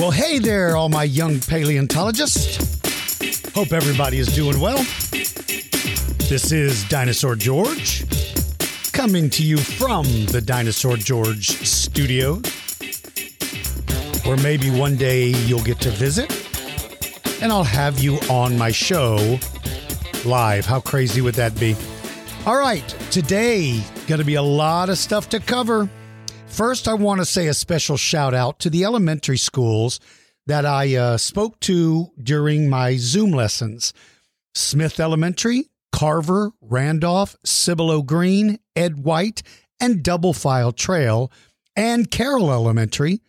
Well, 0.00 0.10
hey 0.10 0.38
there, 0.38 0.78
all 0.78 0.88
my 0.88 1.04
young 1.04 1.40
paleontologists. 1.40 2.56
Hope 3.54 3.70
everybody 3.74 4.16
is 4.16 4.34
doing 4.34 4.58
well. 4.58 4.78
This 5.10 6.52
is 6.52 6.88
Dinosaur 6.88 7.36
George 7.36 8.06
coming 8.92 9.28
to 9.28 9.42
you 9.42 9.58
from 9.58 10.06
the 10.24 10.40
Dinosaur 10.40 10.96
George 10.96 11.48
studio, 11.48 12.36
where 14.24 14.38
maybe 14.38 14.70
one 14.70 14.96
day 14.96 15.26
you'll 15.44 15.62
get 15.62 15.78
to 15.80 15.90
visit 15.90 16.32
and 17.42 17.52
I'll 17.52 17.62
have 17.62 17.98
you 17.98 18.16
on 18.30 18.56
my 18.56 18.70
show 18.70 19.38
live. 20.24 20.64
How 20.64 20.80
crazy 20.80 21.20
would 21.20 21.34
that 21.34 21.60
be? 21.60 21.76
All 22.46 22.56
right, 22.56 22.88
today, 23.10 23.82
to 24.06 24.24
be 24.24 24.36
a 24.36 24.42
lot 24.42 24.88
of 24.88 24.96
stuff 24.96 25.28
to 25.28 25.40
cover. 25.40 25.90
First, 26.50 26.88
I 26.88 26.94
want 26.94 27.20
to 27.20 27.24
say 27.24 27.46
a 27.46 27.54
special 27.54 27.96
shout 27.96 28.34
out 28.34 28.58
to 28.58 28.70
the 28.70 28.84
elementary 28.84 29.38
schools 29.38 29.98
that 30.46 30.66
I 30.66 30.94
uh, 30.96 31.16
spoke 31.16 31.58
to 31.60 32.10
during 32.22 32.68
my 32.68 32.96
Zoom 32.96 33.30
lessons 33.30 33.94
Smith 34.54 34.98
Elementary, 34.98 35.70
Carver, 35.92 36.50
Randolph, 36.60 37.36
Cibolo 37.44 38.02
Green, 38.02 38.58
Ed 38.74 39.04
White, 39.04 39.42
and 39.78 40.02
Double 40.02 40.34
File 40.34 40.72
Trail, 40.72 41.30
and 41.76 42.10
Carroll 42.10 42.50
Elementary 42.50 43.22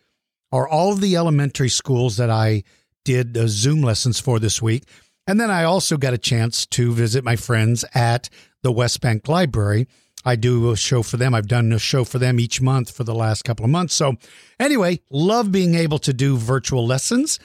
are 0.50 0.68
all 0.68 0.92
of 0.92 1.00
the 1.00 1.16
elementary 1.16 1.70
schools 1.70 2.16
that 2.16 2.28
I 2.28 2.64
did 3.04 3.38
uh, 3.38 3.46
Zoom 3.46 3.82
lessons 3.82 4.20
for 4.20 4.40
this 4.40 4.60
week. 4.60 4.84
And 5.26 5.40
then 5.40 5.50
I 5.50 5.64
also 5.64 5.96
got 5.96 6.12
a 6.12 6.18
chance 6.18 6.66
to 6.66 6.92
visit 6.92 7.24
my 7.24 7.36
friends 7.36 7.84
at 7.94 8.28
the 8.62 8.72
West 8.72 9.00
Bank 9.00 9.28
Library 9.28 9.86
I 10.24 10.36
do 10.36 10.70
a 10.70 10.76
show 10.76 11.02
for 11.02 11.16
them. 11.16 11.34
I've 11.34 11.48
done 11.48 11.72
a 11.72 11.78
show 11.78 12.04
for 12.04 12.18
them 12.18 12.38
each 12.38 12.60
month 12.60 12.90
for 12.90 13.04
the 13.04 13.14
last 13.14 13.44
couple 13.44 13.64
of 13.64 13.70
months. 13.70 13.94
So, 13.94 14.14
anyway, 14.58 15.00
love 15.10 15.50
being 15.50 15.74
able 15.74 15.98
to 16.00 16.12
do 16.12 16.36
virtual 16.36 16.86
lessons. 16.86 17.38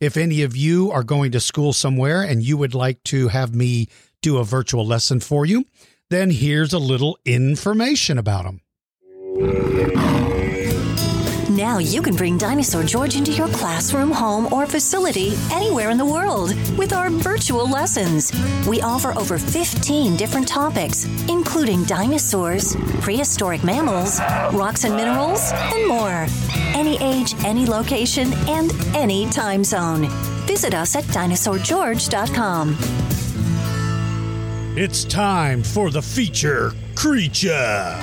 If 0.00 0.16
any 0.16 0.42
of 0.42 0.56
you 0.56 0.90
are 0.90 1.04
going 1.04 1.32
to 1.32 1.40
school 1.40 1.72
somewhere 1.72 2.22
and 2.22 2.42
you 2.42 2.56
would 2.56 2.74
like 2.74 3.02
to 3.04 3.28
have 3.28 3.54
me 3.54 3.88
do 4.22 4.38
a 4.38 4.44
virtual 4.44 4.86
lesson 4.86 5.20
for 5.20 5.46
you, 5.46 5.64
then 6.10 6.30
here's 6.30 6.72
a 6.72 6.78
little 6.78 7.18
information 7.24 8.18
about 8.18 8.44
them. 8.44 10.13
Now 11.74 11.80
you 11.80 12.02
can 12.02 12.14
bring 12.14 12.38
Dinosaur 12.38 12.84
George 12.84 13.16
into 13.16 13.32
your 13.32 13.48
classroom, 13.48 14.12
home, 14.12 14.46
or 14.52 14.64
facility 14.64 15.32
anywhere 15.50 15.90
in 15.90 15.98
the 15.98 16.04
world 16.04 16.54
with 16.78 16.92
our 16.92 17.10
virtual 17.10 17.68
lessons. 17.68 18.30
We 18.68 18.80
offer 18.80 19.12
over 19.18 19.38
15 19.38 20.14
different 20.14 20.46
topics, 20.46 21.04
including 21.28 21.82
dinosaurs, 21.82 22.76
prehistoric 23.00 23.64
mammals, 23.64 24.20
rocks 24.52 24.84
and 24.84 24.94
minerals, 24.94 25.50
and 25.52 25.88
more. 25.88 26.28
Any 26.74 26.96
age, 27.02 27.34
any 27.44 27.66
location, 27.66 28.32
and 28.46 28.70
any 28.94 29.28
time 29.30 29.64
zone. 29.64 30.06
Visit 30.46 30.74
us 30.74 30.94
at 30.94 31.02
dinosaurgeorge.com. 31.06 32.76
It's 34.76 35.02
time 35.02 35.64
for 35.64 35.90
the 35.90 36.02
feature 36.02 36.70
creature. 36.94 37.98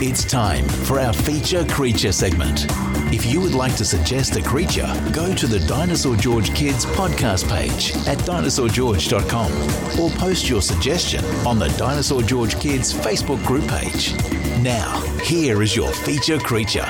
It's 0.00 0.24
time 0.24 0.64
for 0.68 1.00
our 1.00 1.12
feature 1.12 1.64
creature 1.64 2.12
segment. 2.12 2.66
If 3.12 3.26
you 3.26 3.40
would 3.40 3.54
like 3.54 3.74
to 3.78 3.84
suggest 3.84 4.36
a 4.36 4.42
creature, 4.42 4.86
go 5.12 5.34
to 5.34 5.46
the 5.48 5.58
Dinosaur 5.66 6.14
George 6.14 6.54
Kids 6.54 6.86
podcast 6.86 7.48
page 7.48 7.90
at 8.06 8.16
dinosaurgeorge.com 8.18 10.00
or 10.00 10.10
post 10.10 10.48
your 10.48 10.62
suggestion 10.62 11.24
on 11.44 11.58
the 11.58 11.66
Dinosaur 11.70 12.22
George 12.22 12.60
Kids 12.60 12.92
Facebook 12.92 13.44
group 13.44 13.66
page. 13.66 14.14
Now, 14.62 15.00
here 15.24 15.62
is 15.64 15.74
your 15.74 15.90
feature 15.90 16.38
creature. 16.38 16.86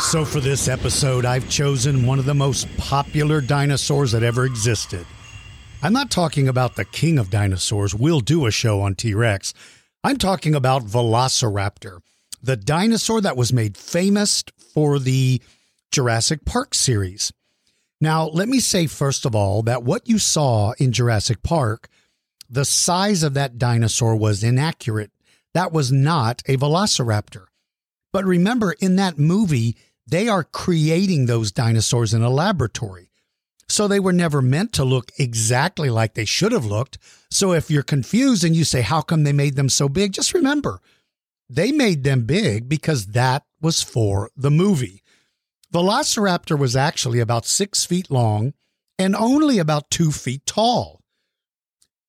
So, 0.00 0.24
for 0.24 0.40
this 0.40 0.66
episode, 0.66 1.26
I've 1.26 1.50
chosen 1.50 2.06
one 2.06 2.18
of 2.18 2.24
the 2.24 2.32
most 2.32 2.74
popular 2.78 3.42
dinosaurs 3.42 4.12
that 4.12 4.22
ever 4.22 4.46
existed. 4.46 5.04
I'm 5.82 5.92
not 5.92 6.10
talking 6.10 6.48
about 6.48 6.76
the 6.76 6.86
king 6.86 7.18
of 7.18 7.28
dinosaurs. 7.28 7.94
We'll 7.94 8.20
do 8.20 8.46
a 8.46 8.50
show 8.50 8.80
on 8.80 8.94
T 8.94 9.12
Rex. 9.12 9.52
I'm 10.06 10.18
talking 10.18 10.54
about 10.54 10.84
Velociraptor, 10.84 12.00
the 12.42 12.58
dinosaur 12.58 13.22
that 13.22 13.38
was 13.38 13.54
made 13.54 13.74
famous 13.74 14.44
for 14.74 14.98
the 14.98 15.40
Jurassic 15.90 16.44
Park 16.44 16.74
series. 16.74 17.32
Now, 18.02 18.26
let 18.26 18.46
me 18.46 18.60
say 18.60 18.86
first 18.86 19.24
of 19.24 19.34
all 19.34 19.62
that 19.62 19.82
what 19.82 20.06
you 20.06 20.18
saw 20.18 20.72
in 20.72 20.92
Jurassic 20.92 21.42
Park, 21.42 21.88
the 22.50 22.66
size 22.66 23.22
of 23.22 23.32
that 23.32 23.56
dinosaur 23.56 24.14
was 24.14 24.44
inaccurate. 24.44 25.10
That 25.54 25.72
was 25.72 25.90
not 25.90 26.42
a 26.46 26.58
velociraptor. 26.58 27.46
But 28.12 28.26
remember, 28.26 28.72
in 28.72 28.96
that 28.96 29.18
movie, 29.18 29.74
they 30.06 30.28
are 30.28 30.44
creating 30.44 31.24
those 31.24 31.50
dinosaurs 31.50 32.12
in 32.12 32.22
a 32.22 32.28
laboratory. 32.28 33.08
So 33.68 33.88
they 33.88 34.00
were 34.00 34.12
never 34.12 34.42
meant 34.42 34.72
to 34.74 34.84
look 34.84 35.10
exactly 35.18 35.90
like 35.90 36.14
they 36.14 36.24
should 36.24 36.52
have 36.52 36.64
looked. 36.64 36.98
So 37.30 37.52
if 37.52 37.70
you're 37.70 37.82
confused 37.82 38.44
and 38.44 38.54
you 38.54 38.64
say, 38.64 38.82
how 38.82 39.00
come 39.00 39.24
they 39.24 39.32
made 39.32 39.56
them 39.56 39.68
so 39.68 39.88
big? 39.88 40.12
Just 40.12 40.34
remember, 40.34 40.80
they 41.48 41.72
made 41.72 42.04
them 42.04 42.24
big 42.24 42.68
because 42.68 43.08
that 43.08 43.44
was 43.60 43.82
for 43.82 44.30
the 44.36 44.50
movie. 44.50 45.02
Velociraptor 45.72 46.58
was 46.58 46.76
actually 46.76 47.20
about 47.20 47.46
six 47.46 47.84
feet 47.84 48.10
long 48.10 48.54
and 48.98 49.16
only 49.16 49.58
about 49.58 49.90
two 49.90 50.12
feet 50.12 50.46
tall. 50.46 51.00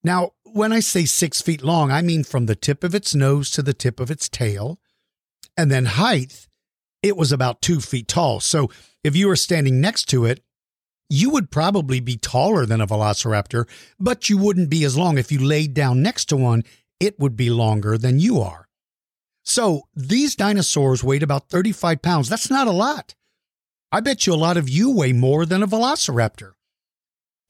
Now, 0.03 0.33
when 0.43 0.71
I 0.71 0.81
say 0.81 1.05
six 1.05 1.41
feet 1.41 1.63
long, 1.63 1.91
I 1.91 2.01
mean 2.01 2.23
from 2.23 2.45
the 2.45 2.55
tip 2.55 2.83
of 2.83 2.93
its 2.93 3.15
nose 3.15 3.49
to 3.51 3.63
the 3.63 3.73
tip 3.73 3.99
of 3.99 4.11
its 4.11 4.29
tail. 4.29 4.79
And 5.57 5.71
then 5.71 5.85
height, 5.85 6.47
it 7.01 7.17
was 7.17 7.31
about 7.31 7.61
two 7.61 7.81
feet 7.81 8.07
tall. 8.07 8.39
So 8.39 8.69
if 9.03 9.15
you 9.15 9.27
were 9.27 9.35
standing 9.35 9.81
next 9.81 10.05
to 10.09 10.25
it, 10.25 10.43
you 11.09 11.29
would 11.29 11.51
probably 11.51 11.99
be 11.99 12.17
taller 12.17 12.65
than 12.65 12.81
a 12.81 12.87
velociraptor, 12.87 13.67
but 13.99 14.29
you 14.29 14.37
wouldn't 14.37 14.69
be 14.69 14.83
as 14.83 14.97
long. 14.97 15.17
If 15.17 15.31
you 15.31 15.39
laid 15.39 15.73
down 15.73 16.01
next 16.01 16.25
to 16.25 16.37
one, 16.37 16.63
it 16.99 17.19
would 17.19 17.35
be 17.35 17.49
longer 17.49 17.97
than 17.97 18.19
you 18.19 18.41
are. 18.41 18.67
So 19.43 19.83
these 19.95 20.35
dinosaurs 20.35 21.03
weighed 21.03 21.23
about 21.23 21.49
35 21.49 22.01
pounds. 22.01 22.29
That's 22.29 22.49
not 22.49 22.67
a 22.67 22.71
lot. 22.71 23.13
I 23.91 23.99
bet 23.99 24.25
you 24.25 24.33
a 24.33 24.35
lot 24.35 24.57
of 24.57 24.67
you 24.67 24.91
weigh 24.91 25.13
more 25.13 25.45
than 25.45 25.61
a 25.61 25.67
velociraptor. 25.67 26.53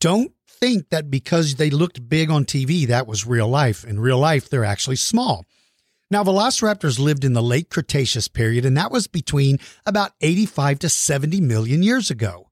Don't 0.01 0.33
think 0.47 0.89
that 0.89 1.09
because 1.09 1.55
they 1.55 1.69
looked 1.69 2.09
big 2.09 2.29
on 2.29 2.45
TV, 2.45 2.85
that 2.87 3.07
was 3.07 3.25
real 3.25 3.47
life. 3.47 3.85
In 3.85 3.99
real 3.99 4.19
life, 4.19 4.49
they're 4.49 4.65
actually 4.65 4.97
small. 4.97 5.45
Now, 6.11 6.23
velociraptors 6.23 6.99
lived 6.99 7.23
in 7.23 7.33
the 7.33 7.41
late 7.41 7.69
Cretaceous 7.69 8.27
period, 8.27 8.65
and 8.65 8.77
that 8.77 8.91
was 8.91 9.07
between 9.07 9.57
about 9.85 10.11
85 10.21 10.79
to 10.79 10.89
70 10.89 11.41
million 11.41 11.81
years 11.81 12.11
ago. 12.11 12.44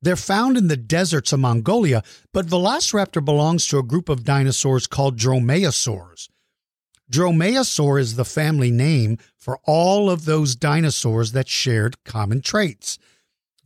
They're 0.00 0.16
found 0.16 0.56
in 0.56 0.68
the 0.68 0.76
deserts 0.76 1.32
of 1.32 1.40
Mongolia, 1.40 2.02
but 2.32 2.46
Velociraptor 2.46 3.24
belongs 3.24 3.66
to 3.68 3.78
a 3.78 3.82
group 3.82 4.08
of 4.08 4.24
dinosaurs 4.24 4.86
called 4.86 5.18
dromaeosaurs. 5.18 6.28
Dromaeosaur 7.10 8.00
is 8.00 8.16
the 8.16 8.24
family 8.24 8.70
name 8.70 9.18
for 9.36 9.58
all 9.64 10.10
of 10.10 10.24
those 10.24 10.54
dinosaurs 10.54 11.32
that 11.32 11.48
shared 11.48 12.02
common 12.04 12.42
traits, 12.42 12.98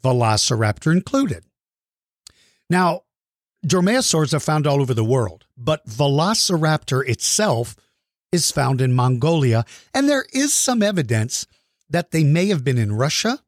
Velociraptor 0.02 0.92
included. 0.92 1.44
Now, 2.70 3.02
dromaeosaurs 3.66 4.32
are 4.32 4.40
found 4.40 4.66
all 4.66 4.80
over 4.80 4.94
the 4.94 5.04
world, 5.04 5.44
but 5.56 5.86
Velociraptor 5.86 7.06
itself 7.06 7.76
is 8.30 8.50
found 8.50 8.80
in 8.80 8.94
Mongolia, 8.94 9.64
and 9.92 10.08
there 10.08 10.24
is 10.32 10.54
some 10.54 10.82
evidence 10.82 11.46
that 11.90 12.12
they 12.12 12.24
may 12.24 12.46
have 12.46 12.64
been 12.64 12.78
in 12.78 12.94
Russia 12.94 13.40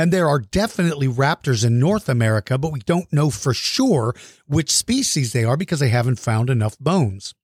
and 0.00 0.10
there 0.10 0.30
are 0.30 0.38
definitely 0.38 1.06
raptors 1.06 1.62
in 1.62 1.78
North 1.78 2.08
America, 2.08 2.56
but 2.56 2.72
we 2.72 2.80
don't 2.80 3.12
know 3.12 3.28
for 3.28 3.52
sure 3.52 4.14
which 4.46 4.72
species 4.72 5.34
they 5.34 5.44
are 5.44 5.58
because 5.58 5.78
they 5.78 5.90
haven't 5.90 6.18
found 6.18 6.48
enough 6.48 6.78
bones. 6.78 7.34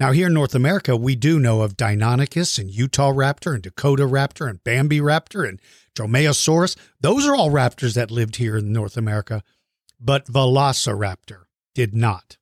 Now, 0.00 0.10
here 0.10 0.26
in 0.26 0.34
North 0.34 0.56
America, 0.56 0.96
we 0.96 1.14
do 1.14 1.38
know 1.38 1.62
of 1.62 1.76
Deinonychus 1.76 2.58
and 2.58 2.68
Utah 2.68 3.12
raptor 3.12 3.54
and 3.54 3.62
Dakota 3.62 4.02
raptor 4.02 4.50
and 4.50 4.64
Bambi 4.64 4.98
raptor 4.98 5.48
and 5.48 5.60
Dromaeosaurus. 5.94 6.76
Those 7.00 7.24
are 7.24 7.36
all 7.36 7.52
raptors 7.52 7.94
that 7.94 8.10
lived 8.10 8.34
here 8.34 8.56
in 8.56 8.72
North 8.72 8.96
America, 8.96 9.44
but 10.00 10.26
Velociraptor 10.26 11.42
did 11.76 11.94
not. 11.94 12.36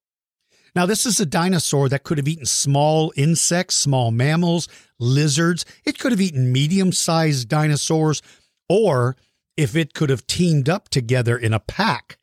Now, 0.74 0.86
this 0.86 1.04
is 1.04 1.20
a 1.20 1.26
dinosaur 1.26 1.90
that 1.90 2.04
could 2.04 2.16
have 2.18 2.28
eaten 2.28 2.46
small 2.46 3.12
insects, 3.14 3.74
small 3.74 4.10
mammals, 4.10 4.68
lizards. 4.98 5.64
It 5.84 5.98
could 5.98 6.12
have 6.12 6.20
eaten 6.20 6.52
medium 6.52 6.92
sized 6.92 7.48
dinosaurs, 7.48 8.22
or 8.68 9.16
if 9.56 9.74
it 9.74 9.94
could 9.94 10.10
have 10.10 10.26
teamed 10.26 10.68
up 10.68 10.88
together 10.88 11.36
in 11.36 11.52
a 11.52 11.60
pack, 11.60 12.18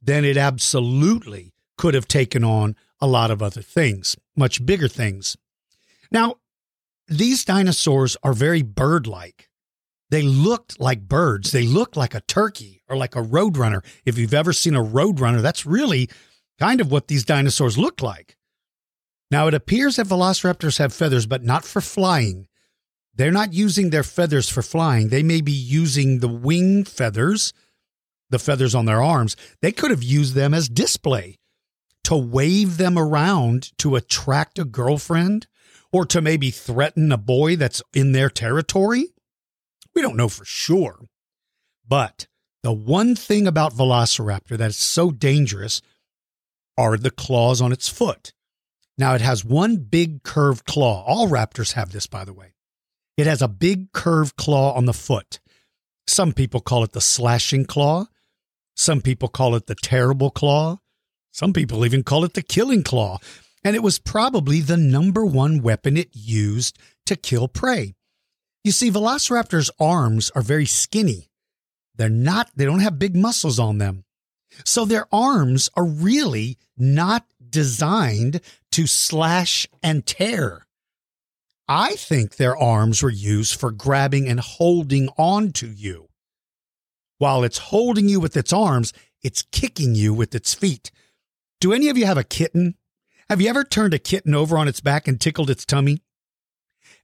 then 0.00 0.24
it 0.24 0.36
absolutely 0.36 1.52
could 1.76 1.94
have 1.94 2.08
taken 2.08 2.44
on 2.44 2.76
a 3.00 3.06
lot 3.06 3.30
of 3.30 3.42
other 3.42 3.62
things, 3.62 4.16
much 4.36 4.64
bigger 4.64 4.88
things. 4.88 5.36
Now, 6.10 6.36
these 7.08 7.44
dinosaurs 7.44 8.16
are 8.22 8.32
very 8.32 8.62
bird 8.62 9.06
like. 9.06 9.48
They 10.10 10.22
looked 10.22 10.78
like 10.78 11.08
birds. 11.08 11.52
They 11.52 11.66
looked 11.66 11.96
like 11.96 12.14
a 12.14 12.20
turkey 12.20 12.82
or 12.88 12.96
like 12.96 13.16
a 13.16 13.22
roadrunner. 13.22 13.84
If 14.04 14.18
you've 14.18 14.34
ever 14.34 14.52
seen 14.52 14.74
a 14.74 14.84
roadrunner, 14.84 15.40
that's 15.40 15.66
really 15.66 16.10
kind 16.58 16.80
of 16.80 16.90
what 16.90 17.08
these 17.08 17.24
dinosaurs 17.24 17.78
looked 17.78 18.02
like. 18.02 18.36
Now, 19.30 19.46
it 19.46 19.54
appears 19.54 19.96
that 19.96 20.06
velociraptors 20.06 20.78
have 20.78 20.92
feathers, 20.92 21.26
but 21.26 21.42
not 21.42 21.64
for 21.64 21.80
flying. 21.80 22.46
They're 23.14 23.30
not 23.30 23.52
using 23.52 23.90
their 23.90 24.02
feathers 24.02 24.48
for 24.48 24.62
flying. 24.62 25.08
They 25.08 25.22
may 25.22 25.40
be 25.40 25.52
using 25.52 26.18
the 26.18 26.28
wing 26.28 26.84
feathers, 26.84 27.52
the 28.30 28.38
feathers 28.38 28.74
on 28.74 28.86
their 28.86 29.02
arms. 29.02 29.36
They 29.60 29.72
could 29.72 29.90
have 29.90 30.02
used 30.02 30.34
them 30.34 30.54
as 30.54 30.68
display 30.68 31.38
to 32.04 32.16
wave 32.16 32.78
them 32.78 32.98
around 32.98 33.76
to 33.78 33.96
attract 33.96 34.58
a 34.58 34.64
girlfriend 34.64 35.46
or 35.92 36.06
to 36.06 36.22
maybe 36.22 36.50
threaten 36.50 37.12
a 37.12 37.18
boy 37.18 37.56
that's 37.56 37.82
in 37.92 38.12
their 38.12 38.30
territory. 38.30 39.08
We 39.94 40.02
don't 40.02 40.16
know 40.16 40.28
for 40.28 40.44
sure. 40.44 40.98
But 41.86 42.26
the 42.62 42.72
one 42.72 43.14
thing 43.14 43.46
about 43.46 43.74
Velociraptor 43.74 44.56
that 44.56 44.70
is 44.70 44.76
so 44.76 45.10
dangerous 45.10 45.82
are 46.78 46.96
the 46.96 47.10
claws 47.10 47.60
on 47.60 47.72
its 47.72 47.88
foot. 47.88 48.32
Now, 48.96 49.14
it 49.14 49.20
has 49.20 49.44
one 49.44 49.76
big 49.76 50.22
curved 50.22 50.64
claw. 50.64 51.04
All 51.04 51.28
raptors 51.28 51.72
have 51.72 51.92
this, 51.92 52.06
by 52.06 52.24
the 52.24 52.32
way. 52.32 52.54
It 53.16 53.26
has 53.26 53.42
a 53.42 53.48
big 53.48 53.92
curved 53.92 54.36
claw 54.36 54.72
on 54.74 54.86
the 54.86 54.92
foot. 54.92 55.40
Some 56.06 56.32
people 56.32 56.60
call 56.60 56.82
it 56.84 56.92
the 56.92 57.00
slashing 57.00 57.64
claw. 57.64 58.06
Some 58.74 59.00
people 59.00 59.28
call 59.28 59.54
it 59.54 59.66
the 59.66 59.74
terrible 59.74 60.30
claw. 60.30 60.78
Some 61.30 61.52
people 61.52 61.84
even 61.84 62.02
call 62.02 62.24
it 62.24 62.34
the 62.34 62.42
killing 62.42 62.82
claw. 62.82 63.18
And 63.64 63.76
it 63.76 63.82
was 63.82 63.98
probably 63.98 64.60
the 64.60 64.76
number 64.76 65.24
one 65.24 65.62
weapon 65.62 65.96
it 65.96 66.10
used 66.12 66.78
to 67.06 67.16
kill 67.16 67.48
prey. 67.48 67.94
You 68.64 68.72
see, 68.72 68.90
velociraptors' 68.90 69.70
arms 69.78 70.30
are 70.34 70.42
very 70.42 70.66
skinny. 70.66 71.30
They're 71.96 72.08
not, 72.08 72.50
they 72.56 72.64
don't 72.64 72.80
have 72.80 72.98
big 72.98 73.14
muscles 73.14 73.58
on 73.58 73.78
them. 73.78 74.04
So 74.64 74.84
their 74.84 75.06
arms 75.12 75.70
are 75.76 75.84
really 75.84 76.58
not 76.76 77.26
designed 77.48 78.40
to 78.72 78.86
slash 78.86 79.66
and 79.82 80.04
tear. 80.06 80.66
I 81.74 81.94
think 81.94 82.36
their 82.36 82.54
arms 82.54 83.02
were 83.02 83.08
used 83.08 83.58
for 83.58 83.70
grabbing 83.70 84.28
and 84.28 84.38
holding 84.38 85.08
on 85.16 85.52
to 85.52 85.66
you. 85.66 86.10
While 87.16 87.44
it's 87.44 87.56
holding 87.56 88.10
you 88.10 88.20
with 88.20 88.36
its 88.36 88.52
arms, 88.52 88.92
it's 89.22 89.40
kicking 89.40 89.94
you 89.94 90.12
with 90.12 90.34
its 90.34 90.52
feet. 90.52 90.90
Do 91.62 91.72
any 91.72 91.88
of 91.88 91.96
you 91.96 92.04
have 92.04 92.18
a 92.18 92.24
kitten? 92.24 92.74
Have 93.30 93.40
you 93.40 93.48
ever 93.48 93.64
turned 93.64 93.94
a 93.94 93.98
kitten 93.98 94.34
over 94.34 94.58
on 94.58 94.68
its 94.68 94.80
back 94.80 95.08
and 95.08 95.18
tickled 95.18 95.48
its 95.48 95.64
tummy? 95.64 96.02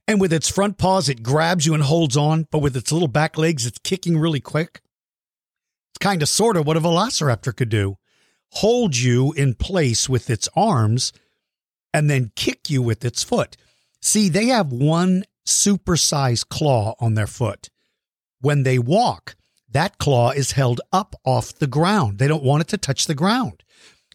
And 0.07 0.21
with 0.21 0.31
its 0.31 0.51
front 0.51 0.77
paws, 0.77 1.09
it 1.09 1.23
grabs 1.23 1.65
you 1.65 1.73
and 1.73 1.81
holds 1.81 2.15
on, 2.15 2.45
but 2.51 2.59
with 2.59 2.77
its 2.77 2.91
little 2.91 3.07
back 3.07 3.39
legs, 3.39 3.65
it's 3.65 3.79
kicking 3.79 4.19
really 4.19 4.39
quick. 4.39 4.81
It's 5.89 5.97
kind 5.99 6.21
of 6.21 6.29
sort 6.29 6.55
of 6.55 6.67
what 6.67 6.77
a 6.77 6.81
velociraptor 6.81 7.55
could 7.55 7.69
do 7.69 7.97
hold 8.51 8.95
you 8.95 9.31
in 9.33 9.55
place 9.55 10.07
with 10.07 10.29
its 10.29 10.47
arms 10.55 11.11
and 11.91 12.07
then 12.07 12.31
kick 12.35 12.69
you 12.69 12.83
with 12.83 13.03
its 13.03 13.23
foot. 13.23 13.57
See, 14.01 14.29
they 14.29 14.47
have 14.47 14.71
one 14.71 15.23
supersized 15.45 16.49
claw 16.49 16.95
on 16.99 17.15
their 17.15 17.27
foot. 17.27 17.69
When 18.41 18.63
they 18.63 18.79
walk, 18.79 19.35
that 19.71 19.97
claw 19.97 20.31
is 20.31 20.53
held 20.53 20.81
up 20.91 21.15
off 21.25 21.53
the 21.53 21.67
ground. 21.67 22.17
They 22.17 22.27
don't 22.27 22.43
want 22.43 22.61
it 22.61 22.67
to 22.69 22.77
touch 22.77 23.05
the 23.05 23.15
ground. 23.15 23.63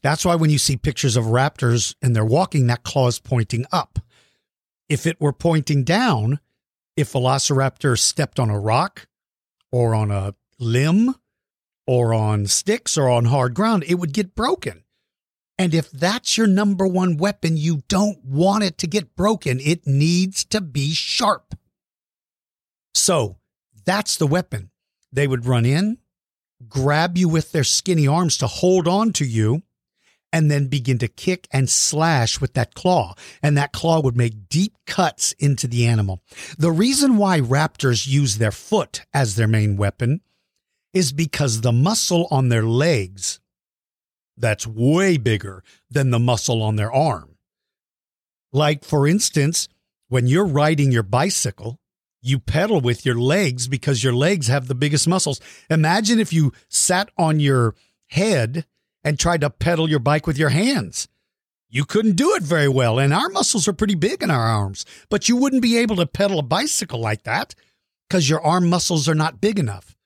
That's 0.03 0.25
why 0.25 0.35
when 0.35 0.51
you 0.51 0.59
see 0.59 0.77
pictures 0.77 1.17
of 1.17 1.25
raptors 1.25 1.95
and 2.03 2.15
they're 2.15 2.25
walking, 2.25 2.67
that 2.67 2.83
claw 2.83 3.09
is 3.09 3.19
pointing 3.19 3.65
up. 3.73 3.99
If 4.89 5.07
it 5.07 5.21
were 5.21 5.33
pointing 5.33 5.85
down, 5.85 6.41
if 6.97 7.13
Velociraptor 7.13 7.99
stepped 7.99 8.39
on 8.39 8.51
a 8.51 8.59
rock 8.59 9.09
or 9.73 9.95
on 9.95 10.11
a 10.11 10.35
limb 10.59 11.15
or 11.87 12.15
on 12.15 12.47
sticks 12.47 12.97
or 12.97 13.09
on 13.09 13.27
hard 13.27 13.55
ground, 13.55 13.85
it 13.87 13.95
would 13.95 14.13
get 14.13 14.35
broken. 14.35 14.84
And 15.59 15.75
if 15.75 15.91
that's 15.91 16.37
your 16.37 16.47
number 16.47 16.87
one 16.87 17.17
weapon, 17.17 17.57
you 17.57 17.83
don't 17.89 18.25
want 18.25 18.65
it 18.65 18.79
to 18.79 18.87
get 18.87 19.15
broken. 19.15 19.61
It 19.61 19.87
needs 19.87 20.45
to 20.47 20.61
be 20.61 20.93
sharp. 20.93 21.55
So 22.95 23.37
that's 23.85 24.17
the 24.17 24.27
weapon. 24.27 24.71
They 25.13 25.29
would 25.29 25.47
run 25.47 25.65
in, 25.65 25.99
grab 26.69 27.17
you 27.17 27.29
with 27.29 27.53
their 27.53 27.65
skinny 27.65 28.09
arms 28.09 28.37
to 28.39 28.47
hold 28.47 28.89
on 28.89 29.13
to 29.15 29.25
you, 29.25 29.63
and 30.33 30.51
then 30.51 30.67
begin 30.67 30.99
to 30.99 31.07
kick 31.07 31.47
and 31.53 31.71
slash 31.71 32.41
with 32.41 32.55
that 32.55 32.75
claw. 32.75 33.15
And 33.41 33.57
that 33.57 33.73
claw 33.73 34.01
would 34.01 34.17
make 34.17 34.49
deep 34.49 34.75
cuts 34.85 35.31
into 35.39 35.69
the 35.69 35.87
animal. 35.87 36.21
The 36.59 36.73
reason 36.73 37.17
why 37.17 37.39
raptors 37.41 38.09
use 38.09 38.39
their 38.39 38.51
foot 38.51 39.03
as 39.15 39.37
their 39.37 39.47
main 39.47 39.77
weapon 39.77 40.21
is 40.93 41.13
because 41.13 41.61
the 41.61 41.71
muscle 41.71 42.27
on 42.33 42.49
their 42.49 42.65
legs 42.65 43.39
that's 44.37 44.67
way 44.67 45.17
bigger 45.17 45.63
than 45.91 46.11
the 46.11 46.19
muscle 46.19 46.63
on 46.63 46.77
their 46.77 46.93
arm. 46.93 47.37
Like, 48.53 48.85
for 48.85 49.07
instance, 49.07 49.69
when 50.09 50.27
you're 50.27 50.47
riding 50.47 50.93
your 50.93 51.03
bicycle, 51.03 51.81
you 52.23 52.39
pedal 52.39 52.81
with 52.81 53.05
your 53.05 53.17
legs 53.17 53.69
because 53.69 54.03
your 54.03 54.15
legs 54.15 54.47
have 54.47 54.67
the 54.67 54.75
biggest 54.75 55.07
muscles. 55.07 55.41
Imagine 55.69 56.19
if 56.19 56.33
you 56.33 56.53
sat 56.69 57.11
on 57.19 57.41
your 57.41 57.75
head 58.07 58.65
and 59.03 59.19
tried 59.19 59.43
to 59.43 59.51
pedal 59.51 59.91
your 59.91 59.99
bike 59.99 60.27
with 60.27 60.39
your 60.39 60.49
hands. 60.49 61.09
You 61.69 61.85
couldn't 61.85 62.17
do 62.17 62.35
it 62.35 62.43
very 62.43 62.69
well. 62.69 62.99
And 62.99 63.13
our 63.13 63.29
muscles 63.29 63.67
are 63.67 63.73
pretty 63.73 63.97
big 63.97 64.23
in 64.23 64.31
our 64.31 64.47
arms, 64.47 64.87
but 65.11 65.29
you 65.29 65.37
wouldn't 65.37 65.63
be 65.63 65.77
able 65.77 65.97
to 65.97 66.07
pedal 66.07 66.39
a 66.39 66.43
bicycle 66.43 67.01
like 67.01 67.25
that 67.25 67.55
because 68.09 68.31
your 68.31 68.41
arm 68.41 68.71
muscles 68.71 69.09
are 69.09 69.15
not 69.15 69.41
big 69.41 69.59
enough. 69.59 69.97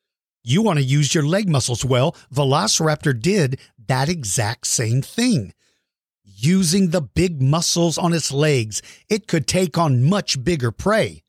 You 0.42 0.62
want 0.62 0.78
to 0.78 0.84
use 0.84 1.14
your 1.14 1.26
leg 1.26 1.48
muscles. 1.48 1.84
Well, 1.84 2.16
Velociraptor 2.34 3.20
did 3.20 3.60
that 3.88 4.08
exact 4.08 4.67
same 4.67 5.02
thing. 5.02 5.52
Using 6.25 6.90
the 6.90 7.00
big 7.00 7.43
muscles 7.43 7.99
on 7.99 8.12
its 8.12 8.31
legs, 8.31 8.81
it 9.08 9.26
could 9.26 9.46
take 9.46 9.76
on 9.76 10.05
much 10.05 10.44
bigger 10.44 10.70
prey. 10.70 11.25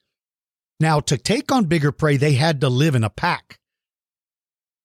Now, 0.80 1.00
to 1.02 1.18
take 1.18 1.52
on 1.52 1.66
bigger 1.66 1.92
prey, 1.92 2.18
they 2.18 2.34
had 2.34 2.62
to 2.62 2.70
live 2.70 2.96
in 2.96 3.04
a 3.04 3.10
pack. 3.10 3.60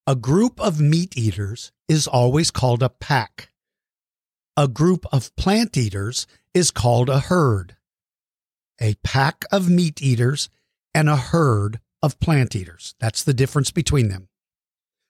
A 0.07 0.15
group 0.15 0.59
of 0.59 0.79
meat 0.79 1.17
eaters 1.17 1.71
is 1.87 2.07
always 2.07 2.51
called 2.51 2.83
a 2.83 2.89
pack. 2.89 3.49
A 4.57 4.67
group 4.67 5.05
of 5.11 5.35
plant 5.35 5.77
eaters 5.77 6.27
is 6.53 6.71
called 6.71 7.09
a 7.09 7.19
herd. 7.19 7.75
A 8.81 8.95
pack 9.03 9.45
of 9.51 9.69
meat 9.69 10.01
eaters 10.01 10.49
and 10.93 11.09
a 11.09 11.15
herd 11.15 11.79
of 12.01 12.19
plant 12.19 12.55
eaters. 12.55 12.95
That's 12.99 13.23
the 13.23 13.33
difference 13.33 13.71
between 13.71 14.09
them. 14.09 14.29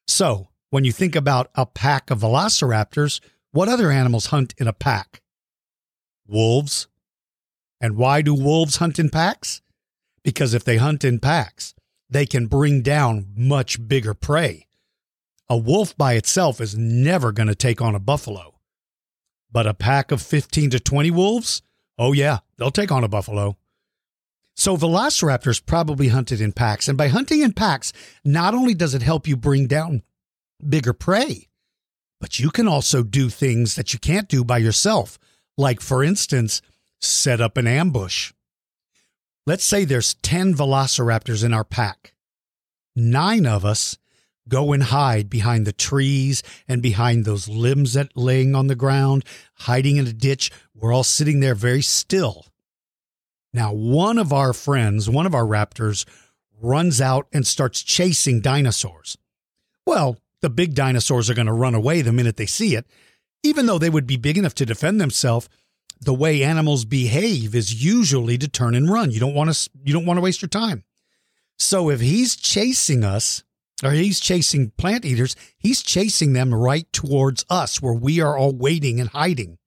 So, 0.08 0.50
when 0.76 0.84
you 0.84 0.92
think 0.92 1.16
about 1.16 1.50
a 1.56 1.66
pack 1.66 2.12
of 2.12 2.20
velociraptors, 2.20 3.22
what 3.52 3.70
other 3.70 3.92
animals 3.92 4.26
hunt 4.26 4.54
in 4.58 4.68
a 4.68 4.74
pack? 4.74 5.22
Wolves. 6.28 6.90
And 7.80 7.96
why 7.96 8.22
do 8.22 8.34
wolves 8.34 8.76
hunt 8.76 9.00
in 9.00 9.10
packs? 9.10 9.62
Because 10.22 10.54
if 10.54 10.66
they 10.66 10.76
hunt 10.76 11.06
in 11.06 11.20
packs, 11.20 11.76
they 12.10 12.26
can 12.26 12.48
bring 12.48 12.82
down 12.82 13.28
much 13.38 13.88
bigger 13.88 14.14
prey. 14.14 14.68
A 15.48 15.56
wolf 15.56 15.98
by 15.98 16.16
itself 16.16 16.60
is 16.60 16.78
never 16.78 17.32
going 17.32 17.48
to 17.48 17.56
take 17.56 17.82
on 17.82 17.96
a 17.96 18.00
buffalo. 18.00 18.56
But 19.50 19.68
a 19.68 19.74
pack 19.74 20.12
of 20.12 20.22
15 20.22 20.72
to 20.72 20.80
20 20.82 21.10
wolves? 21.10 21.62
Oh, 21.98 22.12
yeah, 22.12 22.40
they'll 22.58 22.70
take 22.70 22.92
on 22.92 23.06
a 23.06 23.08
buffalo. 23.08 23.56
So 24.58 24.76
velociraptors 24.76 25.66
probably 25.66 26.10
hunted 26.10 26.42
in 26.42 26.52
packs. 26.52 26.90
And 26.90 26.98
by 26.98 27.08
hunting 27.08 27.40
in 27.40 27.54
packs, 27.54 27.94
not 28.26 28.54
only 28.54 28.74
does 28.74 28.94
it 28.94 29.04
help 29.04 29.26
you 29.26 29.38
bring 29.38 29.68
down 29.68 30.04
bigger 30.68 30.94
prey, 30.94 31.48
but 32.20 32.40
you 32.40 32.50
can 32.50 32.68
also 32.68 33.04
do 33.04 33.30
things 33.30 33.76
that 33.76 33.94
you 33.94 34.00
can't 34.00 34.30
do 34.30 34.44
by 34.44 34.58
yourself. 34.58 35.20
Like, 35.58 35.82
for 35.82 36.04
instance, 36.04 36.62
set 37.00 37.42
up 37.42 37.58
an 37.58 37.68
ambush. 37.68 38.34
Let's 39.46 39.64
say 39.64 39.86
there's 39.86 40.16
10 40.16 40.56
velociraptors 40.56 41.44
in 41.44 41.54
our 41.54 41.64
pack. 41.64 42.14
Nine 42.96 43.46
of 43.46 43.64
us 43.64 43.98
go 44.48 44.74
and 44.74 44.84
hide 44.84 45.30
behind 45.30 45.66
the 45.66 45.74
trees 45.74 46.44
and 46.68 46.82
behind 46.82 47.26
those 47.26 47.48
limbs 47.48 47.94
that 47.94 48.16
laying 48.16 48.56
on 48.56 48.68
the 48.68 48.76
ground, 48.76 49.24
hiding 49.54 49.98
in 49.98 50.08
a 50.08 50.14
ditch. 50.14 50.52
We're 50.74 50.94
all 50.94 51.04
sitting 51.04 51.40
there 51.40 51.56
very 51.56 51.82
still 51.82 52.46
now, 53.56 53.72
one 53.72 54.18
of 54.18 54.34
our 54.34 54.52
friends, 54.52 55.10
one 55.10 55.26
of 55.26 55.34
our 55.34 55.46
raptors, 55.46 56.04
runs 56.62 57.00
out 57.00 57.28
and 57.32 57.48
starts 57.48 57.84
chasing 57.84 58.42
dinosaurs. 58.42 59.18
Well, 59.86 60.18
the 60.46 60.50
big 60.52 60.76
dinosaurs 60.76 61.28
are 61.28 61.34
going 61.34 61.48
to 61.48 61.54
run 61.54 61.74
away 61.74 62.04
the 62.04 62.14
minute 62.14 62.38
they 62.38 62.46
see 62.46 62.76
it. 62.76 62.86
Even 63.42 63.66
though 63.66 63.80
they 63.80 63.90
would 63.90 64.06
be 64.06 64.16
big 64.16 64.38
enough 64.38 64.54
to 64.54 64.64
defend 64.64 65.02
themselves, 65.02 65.50
the 66.00 66.14
way 66.14 66.44
animals 66.44 66.86
behave 66.86 67.56
is 67.56 67.84
usually 67.84 68.38
to 68.38 68.48
turn 68.48 68.76
and 68.76 68.88
run. 68.88 69.10
You 69.10 69.20
don't 69.20 69.34
want 69.34 69.52
to 69.52 69.70
you 69.84 69.92
don't 69.92 70.06
want 70.06 70.18
to 70.18 70.22
waste 70.22 70.44
your 70.44 70.50
time. 70.50 70.84
So 71.58 71.90
if 71.90 72.00
he's 72.00 72.36
chasing 72.36 73.04
us 73.04 73.44
or 73.84 73.90
he's 73.90 74.20
chasing 74.20 74.70
plant 74.78 75.04
eaters, 75.04 75.36
he's 75.58 75.82
chasing 75.82 76.34
them 76.34 76.54
right 76.54 76.86
towards 76.94 77.44
us 77.50 77.82
where 77.82 77.94
we 77.94 78.20
are 78.20 78.38
all 78.38 78.54
waiting 78.54 79.00
and 79.00 79.10
hiding. 79.10 79.58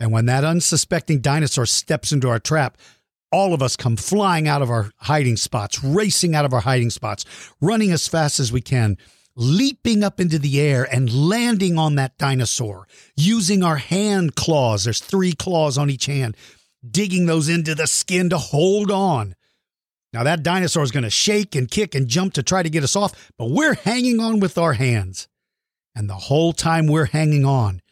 And 0.00 0.10
when 0.10 0.26
that 0.26 0.42
unsuspecting 0.42 1.20
dinosaur 1.20 1.66
steps 1.66 2.10
into 2.10 2.28
our 2.28 2.40
trap, 2.40 2.78
all 3.30 3.54
of 3.54 3.62
us 3.62 3.76
come 3.76 3.96
flying 3.96 4.48
out 4.48 4.60
of 4.60 4.70
our 4.70 4.90
hiding 4.96 5.36
spots, 5.36 5.84
racing 5.84 6.34
out 6.34 6.44
of 6.44 6.52
our 6.52 6.62
hiding 6.62 6.90
spots, 6.90 7.24
running 7.60 7.92
as 7.92 8.08
fast 8.08 8.40
as 8.40 8.50
we 8.50 8.60
can, 8.60 8.98
leaping 9.36 10.04
up 10.04 10.20
into 10.20 10.38
the 10.38 10.60
air 10.60 10.86
and 10.90 11.12
landing 11.12 11.78
on 11.78 11.96
that 11.96 12.16
dinosaur, 12.18 12.86
using 13.16 13.62
our 13.62 13.76
hand 13.76 14.36
claws. 14.36 14.84
There's 14.84 15.00
three 15.00 15.32
claws 15.32 15.76
on 15.76 15.90
each 15.90 16.06
hand, 16.06 16.36
digging 16.88 17.26
those 17.26 17.48
into 17.48 17.74
the 17.74 17.86
skin 17.86 18.30
to 18.30 18.38
hold 18.38 18.90
on. 18.90 19.34
Now, 20.12 20.22
that 20.22 20.44
dinosaur 20.44 20.84
is 20.84 20.92
going 20.92 21.02
to 21.02 21.10
shake 21.10 21.56
and 21.56 21.68
kick 21.68 21.94
and 21.94 22.06
jump 22.06 22.34
to 22.34 22.42
try 22.42 22.62
to 22.62 22.70
get 22.70 22.84
us 22.84 22.94
off, 22.94 23.32
but 23.36 23.50
we're 23.50 23.74
hanging 23.74 24.20
on 24.20 24.38
with 24.38 24.56
our 24.56 24.74
hands. 24.74 25.26
And 25.96 26.08
the 26.08 26.14
whole 26.14 26.52
time 26.52 26.86
we're 26.86 27.06
hanging 27.06 27.44
on, 27.44 27.82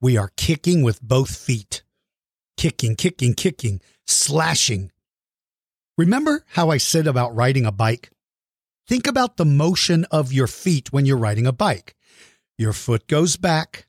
we 0.00 0.16
are 0.16 0.30
kicking 0.36 0.82
with 0.82 1.02
both 1.02 1.36
feet. 1.36 1.82
Kicking, 2.56 2.96
kicking, 2.96 3.34
kicking, 3.34 3.80
slashing. 4.06 4.90
Remember 5.98 6.44
how 6.48 6.70
I 6.70 6.78
said 6.78 7.06
about 7.06 7.36
riding 7.36 7.66
a 7.66 7.72
bike? 7.72 8.10
Think 8.88 9.06
about 9.06 9.36
the 9.36 9.44
motion 9.44 10.06
of 10.10 10.32
your 10.32 10.46
feet 10.46 10.94
when 10.94 11.04
you're 11.04 11.18
riding 11.18 11.46
a 11.46 11.52
bike. 11.52 11.94
Your 12.56 12.72
foot 12.72 13.06
goes 13.06 13.36
back, 13.36 13.86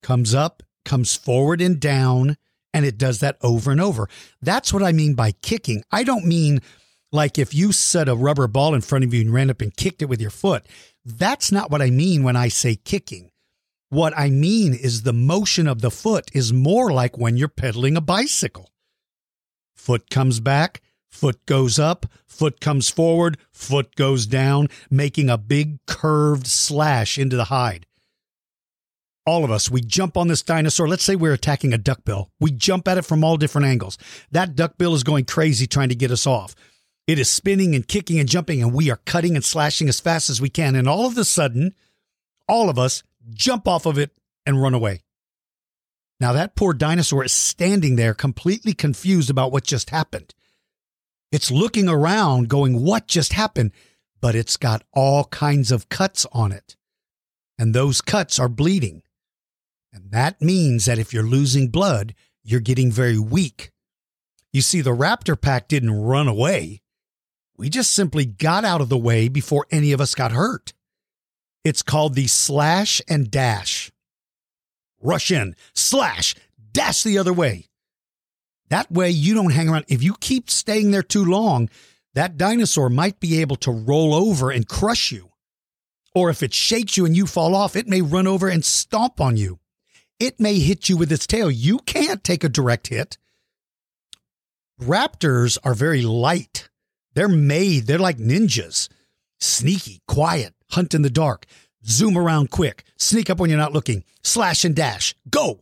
comes 0.00 0.32
up, 0.32 0.62
comes 0.84 1.16
forward 1.16 1.60
and 1.60 1.80
down, 1.80 2.36
and 2.72 2.86
it 2.86 2.96
does 2.96 3.18
that 3.18 3.36
over 3.42 3.72
and 3.72 3.80
over. 3.80 4.08
That's 4.40 4.72
what 4.72 4.84
I 4.84 4.92
mean 4.92 5.14
by 5.14 5.32
kicking. 5.32 5.82
I 5.90 6.04
don't 6.04 6.24
mean 6.24 6.60
like 7.10 7.36
if 7.36 7.52
you 7.52 7.72
set 7.72 8.08
a 8.08 8.14
rubber 8.14 8.46
ball 8.46 8.76
in 8.76 8.80
front 8.80 9.04
of 9.04 9.12
you 9.12 9.22
and 9.22 9.34
ran 9.34 9.50
up 9.50 9.60
and 9.60 9.76
kicked 9.76 10.02
it 10.02 10.08
with 10.08 10.20
your 10.20 10.30
foot. 10.30 10.64
That's 11.04 11.50
not 11.50 11.72
what 11.72 11.82
I 11.82 11.90
mean 11.90 12.22
when 12.22 12.36
I 12.36 12.46
say 12.46 12.76
kicking. 12.76 13.32
What 13.88 14.16
I 14.16 14.30
mean 14.30 14.72
is 14.72 15.02
the 15.02 15.12
motion 15.12 15.66
of 15.66 15.80
the 15.80 15.90
foot 15.90 16.30
is 16.32 16.52
more 16.52 16.92
like 16.92 17.18
when 17.18 17.36
you're 17.36 17.48
pedaling 17.48 17.96
a 17.96 18.00
bicycle. 18.00 18.70
Foot 19.74 20.10
comes 20.10 20.38
back, 20.38 20.80
Foot 21.12 21.44
goes 21.46 21.78
up, 21.78 22.06
foot 22.26 22.58
comes 22.58 22.88
forward, 22.88 23.36
foot 23.52 23.94
goes 23.94 24.26
down, 24.26 24.68
making 24.90 25.28
a 25.28 25.38
big 25.38 25.78
curved 25.86 26.46
slash 26.46 27.18
into 27.18 27.36
the 27.36 27.44
hide. 27.44 27.86
All 29.24 29.44
of 29.44 29.50
us, 29.50 29.70
we 29.70 29.82
jump 29.82 30.16
on 30.16 30.26
this 30.26 30.42
dinosaur. 30.42 30.88
Let's 30.88 31.04
say 31.04 31.14
we're 31.14 31.34
attacking 31.34 31.72
a 31.72 31.78
duckbill. 31.78 32.30
We 32.40 32.50
jump 32.50 32.88
at 32.88 32.98
it 32.98 33.04
from 33.04 33.22
all 33.22 33.36
different 33.36 33.68
angles. 33.68 33.98
That 34.32 34.56
duckbill 34.56 34.94
is 34.94 35.04
going 35.04 35.26
crazy 35.26 35.66
trying 35.66 35.90
to 35.90 35.94
get 35.94 36.10
us 36.10 36.26
off. 36.26 36.56
It 37.06 37.18
is 37.18 37.30
spinning 37.30 37.74
and 37.76 37.86
kicking 37.86 38.18
and 38.18 38.28
jumping, 38.28 38.62
and 38.62 38.72
we 38.72 38.90
are 38.90 39.00
cutting 39.04 39.36
and 39.36 39.44
slashing 39.44 39.88
as 39.88 40.00
fast 40.00 40.30
as 40.30 40.40
we 40.40 40.48
can. 40.48 40.74
And 40.74 40.88
all 40.88 41.06
of 41.06 41.16
a 41.18 41.24
sudden, 41.24 41.74
all 42.48 42.68
of 42.68 42.78
us 42.78 43.04
jump 43.30 43.68
off 43.68 43.86
of 43.86 43.98
it 43.98 44.10
and 44.46 44.60
run 44.60 44.74
away. 44.74 45.02
Now, 46.18 46.32
that 46.32 46.56
poor 46.56 46.72
dinosaur 46.72 47.22
is 47.22 47.32
standing 47.32 47.96
there 47.96 48.14
completely 48.14 48.72
confused 48.72 49.30
about 49.30 49.52
what 49.52 49.62
just 49.62 49.90
happened. 49.90 50.34
It's 51.32 51.50
looking 51.50 51.88
around 51.88 52.50
going, 52.50 52.84
what 52.84 53.08
just 53.08 53.32
happened? 53.32 53.72
But 54.20 54.34
it's 54.34 54.58
got 54.58 54.84
all 54.92 55.24
kinds 55.24 55.72
of 55.72 55.88
cuts 55.88 56.26
on 56.30 56.52
it. 56.52 56.76
And 57.58 57.74
those 57.74 58.02
cuts 58.02 58.38
are 58.38 58.50
bleeding. 58.50 59.02
And 59.92 60.10
that 60.10 60.40
means 60.42 60.84
that 60.84 60.98
if 60.98 61.12
you're 61.12 61.22
losing 61.22 61.68
blood, 61.68 62.14
you're 62.44 62.60
getting 62.60 62.92
very 62.92 63.18
weak. 63.18 63.70
You 64.52 64.60
see, 64.60 64.82
the 64.82 64.94
raptor 64.94 65.40
pack 65.40 65.68
didn't 65.68 66.02
run 66.02 66.28
away. 66.28 66.82
We 67.56 67.70
just 67.70 67.92
simply 67.92 68.26
got 68.26 68.64
out 68.64 68.80
of 68.80 68.90
the 68.90 68.98
way 68.98 69.28
before 69.28 69.66
any 69.70 69.92
of 69.92 70.00
us 70.00 70.14
got 70.14 70.32
hurt. 70.32 70.74
It's 71.64 71.82
called 71.82 72.14
the 72.14 72.26
slash 72.26 73.00
and 73.08 73.30
dash. 73.30 73.90
Rush 75.00 75.30
in, 75.30 75.56
slash, 75.74 76.34
dash 76.72 77.02
the 77.02 77.18
other 77.18 77.32
way. 77.32 77.68
That 78.72 78.90
way 78.90 79.10
you 79.10 79.34
don't 79.34 79.52
hang 79.52 79.68
around. 79.68 79.84
If 79.88 80.02
you 80.02 80.14
keep 80.18 80.48
staying 80.48 80.92
there 80.92 81.02
too 81.02 81.26
long, 81.26 81.68
that 82.14 82.38
dinosaur 82.38 82.88
might 82.88 83.20
be 83.20 83.42
able 83.42 83.56
to 83.56 83.70
roll 83.70 84.14
over 84.14 84.50
and 84.50 84.66
crush 84.66 85.12
you. 85.12 85.28
Or 86.14 86.30
if 86.30 86.42
it 86.42 86.54
shakes 86.54 86.96
you 86.96 87.04
and 87.04 87.14
you 87.14 87.26
fall 87.26 87.54
off, 87.54 87.76
it 87.76 87.86
may 87.86 88.00
run 88.00 88.26
over 88.26 88.48
and 88.48 88.64
stomp 88.64 89.20
on 89.20 89.36
you. 89.36 89.58
It 90.18 90.40
may 90.40 90.58
hit 90.58 90.88
you 90.88 90.96
with 90.96 91.12
its 91.12 91.26
tail. 91.26 91.50
You 91.50 91.80
can't 91.80 92.24
take 92.24 92.44
a 92.44 92.48
direct 92.48 92.86
hit. 92.86 93.18
Raptors 94.80 95.58
are 95.62 95.74
very 95.74 96.00
light. 96.00 96.70
They're 97.12 97.28
made, 97.28 97.86
they're 97.86 97.98
like 97.98 98.16
ninjas. 98.16 98.88
Sneaky, 99.38 100.00
quiet, 100.08 100.54
hunt 100.70 100.94
in 100.94 101.02
the 101.02 101.10
dark, 101.10 101.44
zoom 101.84 102.16
around 102.16 102.50
quick, 102.50 102.84
sneak 102.96 103.28
up 103.28 103.38
when 103.38 103.50
you're 103.50 103.58
not 103.58 103.74
looking, 103.74 104.02
slash 104.22 104.64
and 104.64 104.74
dash, 104.74 105.14
go. 105.28 105.60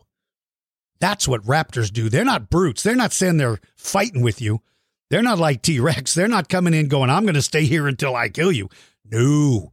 That's 1.00 1.26
what 1.26 1.42
raptors 1.45 1.92
do. 1.92 2.09
They're 2.09 2.25
not 2.25 2.50
brutes. 2.50 2.83
They're 2.83 2.95
not 2.95 3.12
saying 3.12 3.38
they're 3.38 3.61
fighting 3.76 4.23
with 4.23 4.40
you. 4.40 4.61
They're 5.09 5.23
not 5.23 5.38
like 5.38 5.62
T 5.62 5.80
Rex. 5.80 6.14
They're 6.14 6.28
not 6.28 6.49
coming 6.49 6.75
in 6.75 6.88
going, 6.88 7.11
I'm 7.11 7.25
going 7.25 7.35
to 7.35 7.42
stay 7.42 7.64
here 7.64 7.88
until 7.88 8.14
I 8.14 8.28
kill 8.28 8.52
you. 8.52 8.69
No, 9.04 9.73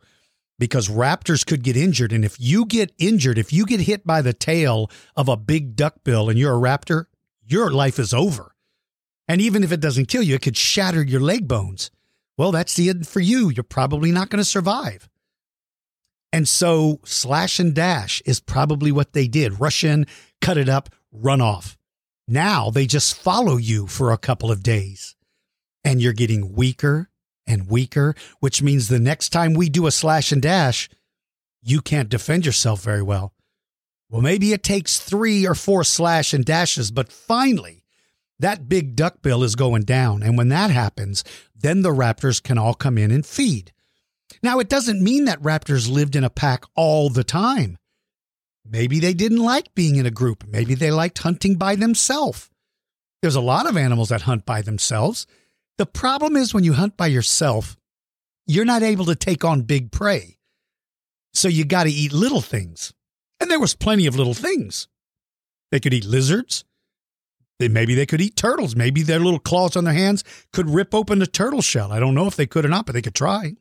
because 0.58 0.90
raptors 0.90 1.46
could 1.46 1.64
get 1.64 1.78
injured. 1.78 2.12
And 2.12 2.26
if 2.26 2.40
you 2.40 2.66
get 2.66 2.92
injured, 2.98 3.38
if 3.38 3.54
you 3.54 3.66
get 3.66 3.82
hit 3.82 4.08
by 4.08 4.22
the 4.22 4.34
tail 4.34 4.90
of 5.16 5.28
a 5.30 5.38
big 5.38 5.76
duckbill 5.76 6.30
and 6.30 6.40
you're 6.40 6.56
a 6.56 6.60
raptor, 6.60 7.06
your 7.46 7.70
life 7.70 8.00
is 8.00 8.14
over. 8.14 8.56
And 9.28 9.42
even 9.42 9.64
if 9.64 9.72
it 9.72 9.82
doesn't 9.82 10.08
kill 10.08 10.24
you, 10.24 10.36
it 10.36 10.42
could 10.42 10.58
shatter 10.58 11.04
your 11.04 11.22
leg 11.22 11.48
bones. 11.48 11.92
Well, 12.38 12.52
that's 12.52 12.76
the 12.76 12.90
end 12.90 13.08
for 13.08 13.20
you. 13.20 13.50
You're 13.50 13.64
probably 13.64 14.12
not 14.12 14.30
going 14.30 14.40
to 14.40 14.46
survive. 14.46 15.10
And 16.32 16.48
so 16.48 17.00
slash 17.04 17.60
and 17.60 17.74
dash 17.74 18.22
is 18.26 18.40
probably 18.40 18.92
what 18.92 19.14
they 19.14 19.28
did. 19.28 19.60
Rush 19.60 19.84
in, 19.84 20.06
cut 20.42 20.58
it 20.58 20.70
up, 20.70 20.90
run 21.24 21.42
off. 21.42 21.78
Now 22.28 22.70
they 22.70 22.86
just 22.86 23.16
follow 23.18 23.58
you 23.58 23.88
for 23.88 24.12
a 24.12 24.18
couple 24.18 24.52
of 24.52 24.64
days 24.64 25.16
and 25.84 26.02
you're 26.02 26.14
getting 26.14 26.54
weaker 26.54 27.10
and 27.46 27.70
weaker, 27.70 28.14
which 28.40 28.62
means 28.62 28.88
the 28.88 29.00
next 29.00 29.30
time 29.30 29.54
we 29.54 29.70
do 29.70 29.88
a 29.88 29.92
slash 29.92 30.32
and 30.32 30.42
dash, 30.42 30.90
you 31.64 31.82
can't 31.82 32.10
defend 32.10 32.46
yourself 32.46 32.82
very 32.82 33.02
well. 33.02 33.34
Well, 34.10 34.22
maybe 34.22 34.54
it 34.54 34.64
takes 34.64 35.00
three 35.00 35.48
or 35.48 35.56
four 35.56 35.84
slash 35.84 36.34
and 36.34 36.46
dashes, 36.46 36.92
but 36.92 37.12
finally, 37.12 37.84
that 38.40 38.70
big 38.70 38.96
duckbill 38.96 39.44
is 39.44 39.56
going 39.56 39.84
down. 39.84 40.24
And 40.24 40.38
when 40.38 40.50
that 40.50 40.72
happens, 40.72 41.24
then 41.56 41.82
the 41.82 41.94
raptors 41.94 42.42
can 42.42 42.58
all 42.58 42.74
come 42.74 42.98
in 42.98 43.12
and 43.12 43.26
feed. 43.26 43.74
Now, 44.44 44.60
it 44.60 44.70
doesn't 44.70 45.04
mean 45.04 45.26
that 45.26 45.42
raptors 45.42 45.90
lived 45.90 46.16
in 46.16 46.24
a 46.24 46.30
pack 46.30 46.64
all 46.76 47.10
the 47.10 47.24
time. 47.24 47.78
Maybe 48.70 49.00
they 49.00 49.14
didn't 49.14 49.44
like 49.44 49.74
being 49.76 49.96
in 49.96 50.06
a 50.06 50.12
group. 50.12 50.46
Maybe 50.48 50.76
they 50.76 50.92
liked 50.92 51.20
hunting 51.20 51.56
by 51.56 51.76
themselves. 51.76 52.50
There's 53.22 53.36
a 53.36 53.42
lot 53.42 53.68
of 53.68 53.78
animals 53.78 54.10
that 54.10 54.24
hunt 54.24 54.46
by 54.46 54.62
themselves. 54.62 55.26
The 55.78 55.86
problem 55.86 56.36
is 56.36 56.54
when 56.54 56.64
you 56.64 56.74
hunt 56.74 56.98
by 56.98 57.08
yourself, 57.08 57.78
you're 58.46 58.66
not 58.66 58.84
able 58.84 59.06
to 59.06 59.16
take 59.16 59.44
on 59.44 59.62
big 59.64 59.92
prey. 59.92 60.38
So 61.34 61.48
you 61.48 61.66
got 61.66 61.84
to 61.84 61.92
eat 61.92 62.14
little 62.14 62.42
things. 62.42 62.94
And 63.40 63.52
there 63.52 63.60
was 63.60 63.76
plenty 63.76 64.08
of 64.08 64.16
little 64.16 64.34
things. 64.34 64.88
They 65.72 65.80
could 65.80 65.94
eat 65.94 66.06
lizards. 66.06 66.64
They, 67.60 67.68
maybe 67.68 67.96
they 67.96 68.06
could 68.06 68.22
eat 68.22 68.36
turtles. 68.36 68.76
Maybe 68.76 69.02
their 69.02 69.20
little 69.20 69.40
claws 69.40 69.76
on 69.76 69.84
their 69.84 69.94
hands 69.94 70.24
could 70.54 70.70
rip 70.70 70.94
open 70.94 71.22
a 71.22 71.28
turtle 71.28 71.62
shell. 71.62 71.92
I 71.92 72.00
don't 72.00 72.16
know 72.16 72.28
if 72.28 72.36
they 72.36 72.48
could 72.48 72.66
or 72.66 72.70
not, 72.70 72.86
but 72.86 72.94
they 72.94 73.02
could 73.02 73.16
try. 73.16 73.54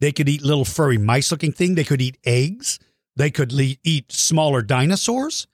They 0.00 0.12
could 0.12 0.28
eat 0.28 0.42
little 0.42 0.64
furry 0.64 0.98
mice 0.98 1.30
looking 1.30 1.52
thing. 1.52 1.74
They 1.74 1.84
could 1.84 2.00
eat 2.00 2.18
eggs. 2.24 2.78
They 3.16 3.30
could 3.30 3.52
le- 3.52 3.76
eat 3.84 4.12
smaller 4.12 4.62
dinosaurs. 4.62 5.46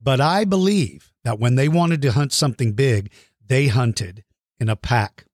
But 0.00 0.20
I 0.20 0.44
believe 0.44 1.12
that 1.24 1.38
when 1.38 1.54
they 1.54 1.68
wanted 1.68 2.02
to 2.02 2.12
hunt 2.12 2.32
something 2.32 2.72
big, 2.72 3.10
they 3.46 3.68
hunted 3.68 4.24
in 4.58 4.68
a 4.68 4.76
pack. 4.76 5.26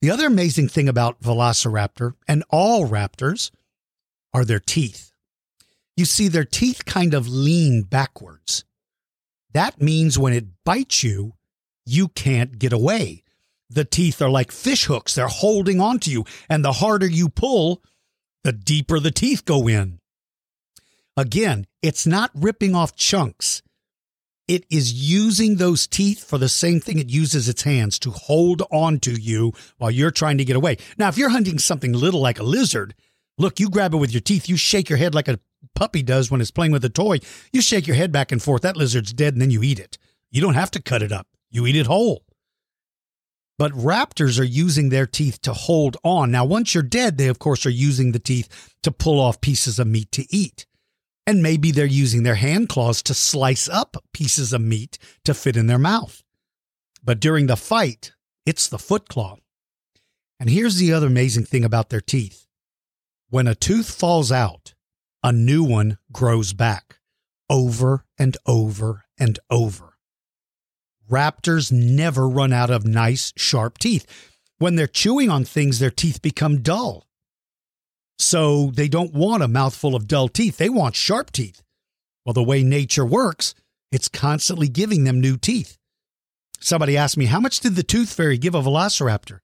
The 0.00 0.10
other 0.10 0.26
amazing 0.26 0.68
thing 0.68 0.88
about 0.88 1.20
Velociraptor 1.20 2.14
and 2.26 2.44
all 2.50 2.88
raptors 2.88 3.50
are 4.34 4.44
their 4.44 4.60
teeth. 4.60 5.12
You 5.96 6.04
see, 6.04 6.28
their 6.28 6.44
teeth 6.44 6.84
kind 6.84 7.14
of 7.14 7.28
lean 7.28 7.82
backwards. 7.82 8.64
That 9.52 9.80
means 9.80 10.18
when 10.18 10.32
it 10.32 10.64
bites 10.64 11.04
you, 11.04 11.34
you 11.84 12.08
can't 12.08 12.58
get 12.58 12.72
away. 12.72 13.22
The 13.68 13.84
teeth 13.84 14.20
are 14.20 14.30
like 14.30 14.52
fish 14.52 14.84
hooks, 14.84 15.14
they're 15.14 15.28
holding 15.28 15.80
onto 15.80 16.10
you, 16.10 16.24
and 16.48 16.64
the 16.64 16.72
harder 16.72 17.06
you 17.06 17.28
pull, 17.28 17.82
the 18.44 18.52
deeper 18.52 19.00
the 19.00 19.10
teeth 19.10 19.44
go 19.44 19.68
in. 19.68 19.98
Again, 21.16 21.66
it's 21.82 22.06
not 22.06 22.30
ripping 22.34 22.74
off 22.74 22.96
chunks. 22.96 23.62
It 24.48 24.64
is 24.70 24.92
using 24.92 25.56
those 25.56 25.86
teeth 25.86 26.24
for 26.24 26.36
the 26.36 26.48
same 26.48 26.80
thing 26.80 26.98
it 26.98 27.08
uses 27.08 27.48
its 27.48 27.62
hands 27.62 27.98
to 28.00 28.10
hold 28.10 28.62
on 28.70 28.98
to 29.00 29.12
you 29.12 29.52
while 29.78 29.90
you're 29.90 30.10
trying 30.10 30.38
to 30.38 30.44
get 30.44 30.56
away. 30.56 30.78
Now, 30.98 31.08
if 31.08 31.16
you're 31.16 31.28
hunting 31.28 31.58
something 31.58 31.92
little 31.92 32.20
like 32.20 32.40
a 32.40 32.44
lizard, 32.44 32.94
look, 33.38 33.60
you 33.60 33.70
grab 33.70 33.94
it 33.94 33.98
with 33.98 34.12
your 34.12 34.20
teeth, 34.20 34.48
you 34.48 34.56
shake 34.56 34.88
your 34.88 34.98
head 34.98 35.14
like 35.14 35.28
a 35.28 35.38
puppy 35.74 36.02
does 36.02 36.30
when 36.30 36.40
it's 36.40 36.50
playing 36.50 36.72
with 36.72 36.84
a 36.84 36.90
toy. 36.90 37.18
You 37.52 37.62
shake 37.62 37.86
your 37.86 37.96
head 37.96 38.10
back 38.10 38.32
and 38.32 38.42
forth. 38.42 38.62
That 38.62 38.76
lizard's 38.76 39.12
dead, 39.12 39.34
and 39.34 39.40
then 39.40 39.50
you 39.50 39.62
eat 39.62 39.78
it. 39.78 39.98
You 40.30 40.40
don't 40.40 40.54
have 40.54 40.70
to 40.72 40.82
cut 40.82 41.02
it 41.02 41.12
up. 41.12 41.28
You 41.50 41.66
eat 41.66 41.76
it 41.76 41.86
whole. 41.86 42.24
But 43.58 43.72
raptors 43.72 44.40
are 44.40 44.44
using 44.44 44.88
their 44.88 45.06
teeth 45.06 45.40
to 45.42 45.52
hold 45.52 45.96
on. 46.02 46.30
Now, 46.30 46.44
once 46.44 46.74
you're 46.74 46.82
dead, 46.82 47.16
they, 47.16 47.28
of 47.28 47.38
course, 47.38 47.64
are 47.64 47.70
using 47.70 48.12
the 48.12 48.18
teeth 48.18 48.74
to 48.82 48.90
pull 48.90 49.20
off 49.20 49.40
pieces 49.40 49.78
of 49.78 49.86
meat 49.86 50.10
to 50.12 50.26
eat. 50.34 50.66
And 51.26 51.42
maybe 51.42 51.70
they're 51.70 51.86
using 51.86 52.22
their 52.22 52.34
hand 52.34 52.68
claws 52.68 53.02
to 53.04 53.14
slice 53.14 53.68
up 53.68 53.96
pieces 54.12 54.52
of 54.52 54.60
meat 54.60 54.98
to 55.24 55.34
fit 55.34 55.56
in 55.56 55.66
their 55.68 55.78
mouth. 55.78 56.22
But 57.04 57.20
during 57.20 57.46
the 57.46 57.56
fight, 57.56 58.12
it's 58.44 58.68
the 58.68 58.78
foot 58.78 59.08
claw. 59.08 59.38
And 60.40 60.50
here's 60.50 60.76
the 60.76 60.92
other 60.92 61.06
amazing 61.06 61.44
thing 61.44 61.64
about 61.64 61.90
their 61.90 62.00
teeth 62.00 62.46
when 63.30 63.46
a 63.46 63.54
tooth 63.54 63.90
falls 63.90 64.30
out, 64.30 64.74
a 65.22 65.32
new 65.32 65.64
one 65.64 65.96
grows 66.12 66.52
back 66.52 66.98
over 67.48 68.04
and 68.18 68.36
over 68.46 69.04
and 69.18 69.38
over. 69.50 69.98
Raptors 71.10 71.70
never 71.70 72.28
run 72.28 72.52
out 72.52 72.70
of 72.70 72.86
nice, 72.86 73.32
sharp 73.36 73.78
teeth. 73.78 74.06
When 74.58 74.76
they're 74.76 74.86
chewing 74.86 75.30
on 75.30 75.44
things, 75.44 75.78
their 75.78 75.90
teeth 75.90 76.22
become 76.22 76.62
dull. 76.62 77.06
So 78.22 78.70
they 78.74 78.88
don't 78.88 79.12
want 79.12 79.42
a 79.42 79.48
mouthful 79.48 79.94
of 79.94 80.06
dull 80.06 80.28
teeth. 80.28 80.56
They 80.56 80.68
want 80.68 80.94
sharp 80.94 81.32
teeth. 81.32 81.62
Well, 82.24 82.32
the 82.32 82.42
way 82.42 82.62
nature 82.62 83.04
works, 83.04 83.54
it's 83.90 84.08
constantly 84.08 84.68
giving 84.68 85.04
them 85.04 85.20
new 85.20 85.36
teeth. 85.36 85.76
Somebody 86.60 86.96
asked 86.96 87.16
me, 87.16 87.26
How 87.26 87.40
much 87.40 87.60
did 87.60 87.74
the 87.74 87.82
tooth 87.82 88.12
fairy 88.12 88.38
give 88.38 88.54
a 88.54 88.62
velociraptor? 88.62 89.40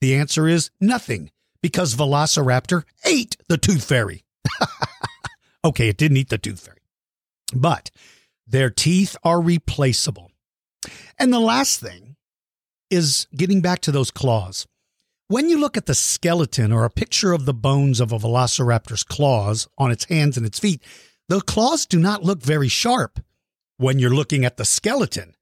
The 0.00 0.16
answer 0.16 0.48
is 0.48 0.70
nothing, 0.80 1.30
because 1.62 1.94
Velociraptor 1.94 2.82
ate 3.04 3.36
the 3.48 3.58
tooth 3.58 3.84
fairy. 3.84 4.24
okay, 5.64 5.88
it 5.88 5.96
didn't 5.96 6.16
eat 6.16 6.28
the 6.28 6.38
tooth 6.38 6.60
fairy, 6.60 6.80
but 7.54 7.90
their 8.46 8.70
teeth 8.70 9.16
are 9.22 9.40
replaceable. 9.40 10.32
And 11.18 11.32
the 11.32 11.38
last 11.38 11.78
thing 11.80 12.16
is 12.90 13.28
getting 13.36 13.60
back 13.60 13.80
to 13.82 13.92
those 13.92 14.10
claws. 14.10 14.66
When 15.32 15.48
you 15.48 15.58
look 15.58 15.78
at 15.78 15.86
the 15.86 15.94
skeleton 15.94 16.72
or 16.72 16.84
a 16.84 16.90
picture 16.90 17.32
of 17.32 17.46
the 17.46 17.54
bones 17.54 18.00
of 18.00 18.12
a 18.12 18.18
velociraptor's 18.18 19.02
claws 19.02 19.66
on 19.78 19.90
its 19.90 20.04
hands 20.04 20.36
and 20.36 20.44
its 20.44 20.58
feet, 20.58 20.82
the 21.26 21.40
claws 21.40 21.86
do 21.86 21.98
not 21.98 22.22
look 22.22 22.42
very 22.42 22.68
sharp 22.68 23.18
when 23.78 23.98
you're 23.98 24.10
looking 24.10 24.44
at 24.44 24.58
the 24.58 24.66
skeleton. 24.66 25.34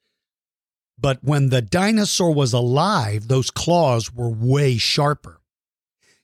But 0.96 1.24
when 1.24 1.48
the 1.48 1.60
dinosaur 1.60 2.32
was 2.32 2.52
alive, 2.52 3.26
those 3.26 3.50
claws 3.50 4.14
were 4.14 4.30
way 4.30 4.76
sharper. 4.76 5.40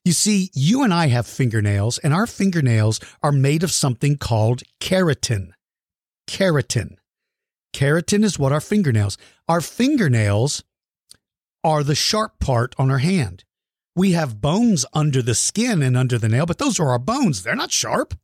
You 0.05 0.13
see, 0.13 0.53
you 0.55 0.85
and 0.85 0.95
I 0.95 1.09
have 1.09 1.27
fingernails, 1.27 1.99
and 1.99 2.15
our 2.15 2.29
fingernails 2.29 3.01
are 3.21 3.33
made 3.33 3.65
of 3.65 3.73
something 3.73 4.17
called 4.17 4.63
keratin. 4.81 5.49
Keratin. 6.29 6.99
Keratin 7.75 8.23
is 8.23 8.39
what 8.39 8.53
our 8.53 8.61
fingernails. 8.61 9.19
Our 9.49 9.61
fingernails 9.61 10.63
are 11.65 11.83
the 11.83 11.97
sharp 11.97 12.39
part 12.39 12.73
on 12.79 12.93
our 12.93 12.99
hand. 12.99 13.43
We 13.97 14.13
have 14.13 14.43
bones 14.43 14.85
under 14.93 15.23
the 15.23 15.35
skin 15.35 15.83
and 15.83 15.97
under 15.97 16.19
the 16.19 16.29
nail, 16.29 16.47
but 16.47 16.59
those 16.59 16.79
are 16.79 16.91
our 16.91 16.99
bones. 16.99 17.43
They're 17.43 17.57
not 17.57 17.73
sharp. 17.73 18.15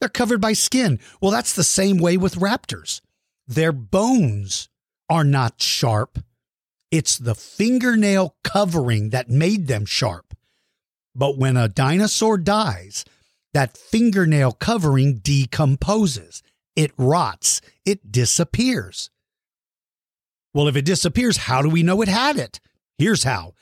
They're 0.00 0.08
covered 0.08 0.40
by 0.40 0.54
skin. 0.54 1.00
Well, 1.20 1.32
that's 1.32 1.52
the 1.52 1.64
same 1.64 1.98
way 1.98 2.16
with 2.16 2.36
raptors. 2.36 3.00
Their 3.46 3.72
bones 3.72 4.68
are 5.08 5.24
not 5.24 5.60
sharp. 5.60 6.20
It's 6.90 7.18
the 7.18 7.34
fingernail 7.34 8.36
covering 8.44 9.10
that 9.10 9.28
made 9.28 9.66
them 9.66 9.84
sharp. 9.84 10.34
But 11.14 11.36
when 11.36 11.56
a 11.56 11.68
dinosaur 11.68 12.38
dies, 12.38 13.04
that 13.52 13.76
fingernail 13.76 14.52
covering 14.52 15.18
decomposes 15.18 16.42
it 16.76 16.92
rots, 16.96 17.60
it 17.84 18.12
disappears. 18.12 19.10
Well, 20.54 20.68
if 20.68 20.76
it 20.76 20.84
disappears, 20.84 21.36
how 21.36 21.60
do 21.60 21.68
we 21.68 21.82
know 21.82 22.00
it 22.00 22.08
had 22.08 22.36
it? 22.36 22.60
Here's 22.96 23.24
how 23.24 23.54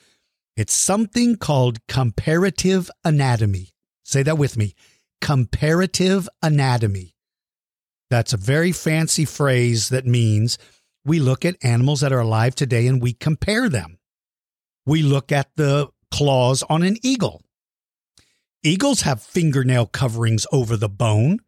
it's 0.58 0.74
something 0.74 1.36
called 1.36 1.78
comparative 1.86 2.90
anatomy. 3.04 3.70
Say 4.02 4.24
that 4.24 4.38
with 4.38 4.56
me 4.56 4.74
comparative 5.20 6.28
anatomy. 6.42 7.14
That's 8.10 8.32
a 8.32 8.38
very 8.38 8.72
fancy 8.72 9.24
phrase 9.24 9.90
that 9.90 10.04
means 10.04 10.58
we 11.04 11.20
look 11.20 11.44
at 11.44 11.62
animals 11.62 12.00
that 12.00 12.12
are 12.12 12.18
alive 12.18 12.56
today 12.56 12.88
and 12.88 13.00
we 13.00 13.12
compare 13.12 13.68
them. 13.68 13.98
We 14.84 15.02
look 15.02 15.30
at 15.30 15.48
the 15.54 15.90
claws 16.10 16.64
on 16.68 16.82
an 16.82 16.96
eagle. 17.04 17.44
Eagles 18.64 19.02
have 19.02 19.22
fingernail 19.22 19.86
coverings 19.86 20.44
over 20.50 20.76
the 20.76 20.88
bone. 20.88 21.38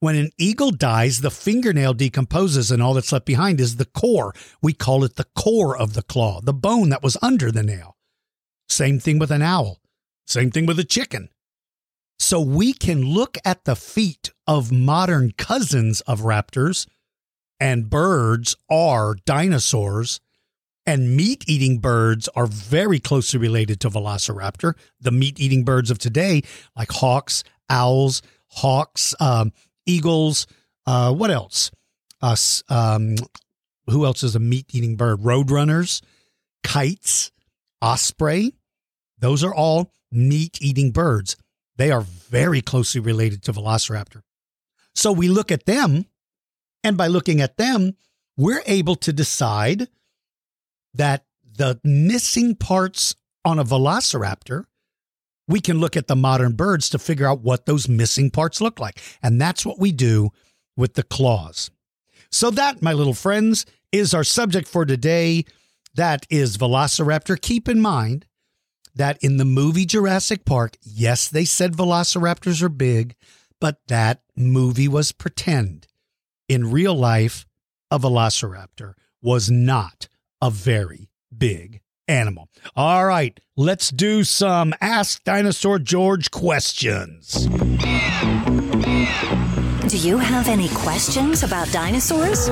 When 0.00 0.16
an 0.16 0.30
eagle 0.38 0.70
dies, 0.70 1.20
the 1.20 1.30
fingernail 1.30 1.92
decomposes 1.92 2.70
and 2.70 2.82
all 2.82 2.94
that's 2.94 3.12
left 3.12 3.26
behind 3.26 3.60
is 3.60 3.76
the 3.76 3.84
core. 3.84 4.32
We 4.62 4.72
call 4.72 5.04
it 5.04 5.16
the 5.16 5.26
core 5.36 5.76
of 5.76 5.92
the 5.92 6.02
claw, 6.02 6.40
the 6.40 6.54
bone 6.54 6.88
that 6.88 7.02
was 7.02 7.18
under 7.20 7.52
the 7.52 7.62
nail. 7.62 7.97
Same 8.68 8.98
thing 8.98 9.18
with 9.18 9.30
an 9.30 9.42
owl. 9.42 9.80
Same 10.26 10.50
thing 10.50 10.66
with 10.66 10.78
a 10.78 10.84
chicken. 10.84 11.30
So 12.18 12.40
we 12.40 12.72
can 12.72 13.04
look 13.04 13.38
at 13.44 13.64
the 13.64 13.76
feet 13.76 14.32
of 14.46 14.72
modern 14.72 15.32
cousins 15.38 16.00
of 16.02 16.20
raptors, 16.20 16.86
and 17.60 17.88
birds 17.88 18.56
are 18.68 19.14
dinosaurs, 19.24 20.20
and 20.84 21.16
meat 21.16 21.44
eating 21.46 21.78
birds 21.78 22.28
are 22.34 22.46
very 22.46 22.98
closely 22.98 23.38
related 23.38 23.80
to 23.80 23.90
Velociraptor. 23.90 24.74
The 25.00 25.10
meat 25.10 25.38
eating 25.38 25.64
birds 25.64 25.90
of 25.90 25.98
today, 25.98 26.42
like 26.76 26.90
hawks, 26.90 27.44
owls, 27.68 28.22
hawks, 28.48 29.14
um, 29.20 29.52
eagles. 29.86 30.46
Uh, 30.86 31.12
what 31.12 31.30
else? 31.30 31.70
Um, 32.68 33.16
who 33.86 34.04
else 34.04 34.22
is 34.22 34.34
a 34.34 34.40
meat 34.40 34.66
eating 34.72 34.96
bird? 34.96 35.20
Roadrunners, 35.20 36.02
kites, 36.64 37.30
osprey. 37.80 38.54
Those 39.18 39.44
are 39.44 39.54
all 39.54 39.92
meat 40.10 40.58
eating 40.60 40.90
birds. 40.90 41.36
They 41.76 41.90
are 41.90 42.00
very 42.00 42.60
closely 42.60 43.00
related 43.00 43.42
to 43.44 43.52
Velociraptor. 43.52 44.22
So 44.94 45.12
we 45.12 45.28
look 45.28 45.52
at 45.52 45.66
them, 45.66 46.06
and 46.82 46.96
by 46.96 47.06
looking 47.06 47.40
at 47.40 47.56
them, 47.56 47.94
we're 48.36 48.62
able 48.66 48.96
to 48.96 49.12
decide 49.12 49.88
that 50.94 51.24
the 51.44 51.80
missing 51.84 52.54
parts 52.54 53.14
on 53.44 53.58
a 53.58 53.64
Velociraptor 53.64 54.64
we 55.48 55.60
can 55.60 55.80
look 55.80 55.96
at 55.96 56.06
the 56.06 56.14
modern 56.14 56.52
birds 56.52 56.90
to 56.90 56.98
figure 56.98 57.26
out 57.26 57.40
what 57.40 57.66
those 57.66 57.88
missing 57.88 58.30
parts 58.30 58.60
look 58.60 58.78
like. 58.78 59.00
And 59.22 59.40
that's 59.40 59.64
what 59.64 59.80
we 59.80 59.90
do 59.90 60.30
with 60.76 60.94
the 60.94 61.02
claws. 61.02 61.70
So, 62.30 62.50
that, 62.50 62.82
my 62.82 62.92
little 62.92 63.14
friends, 63.14 63.64
is 63.90 64.12
our 64.12 64.22
subject 64.22 64.68
for 64.68 64.84
today. 64.84 65.46
That 65.94 66.26
is 66.28 66.58
Velociraptor. 66.58 67.40
Keep 67.40 67.68
in 67.68 67.80
mind 67.80 68.26
that 68.98 69.18
in 69.22 69.38
the 69.38 69.44
movie 69.44 69.86
Jurassic 69.86 70.44
Park, 70.44 70.76
yes, 70.82 71.28
they 71.28 71.44
said 71.44 71.72
velociraptors 71.76 72.62
are 72.62 72.68
big, 72.68 73.14
but 73.60 73.80
that 73.88 74.20
movie 74.36 74.88
was 74.88 75.12
pretend. 75.12 75.86
In 76.48 76.70
real 76.70 76.94
life, 76.94 77.46
a 77.90 77.98
velociraptor 77.98 78.94
was 79.22 79.50
not 79.50 80.08
a 80.40 80.50
very 80.50 81.08
big 81.36 81.80
animal. 82.06 82.48
All 82.76 83.06
right, 83.06 83.38
let's 83.56 83.90
do 83.90 84.24
some 84.24 84.74
Ask 84.80 85.24
Dinosaur 85.24 85.78
George 85.78 86.30
questions. 86.30 87.46
Do 89.88 89.96
you 89.96 90.18
have 90.18 90.48
any 90.48 90.68
questions 90.68 91.42
about 91.42 91.70
dinosaurs? 91.72 92.48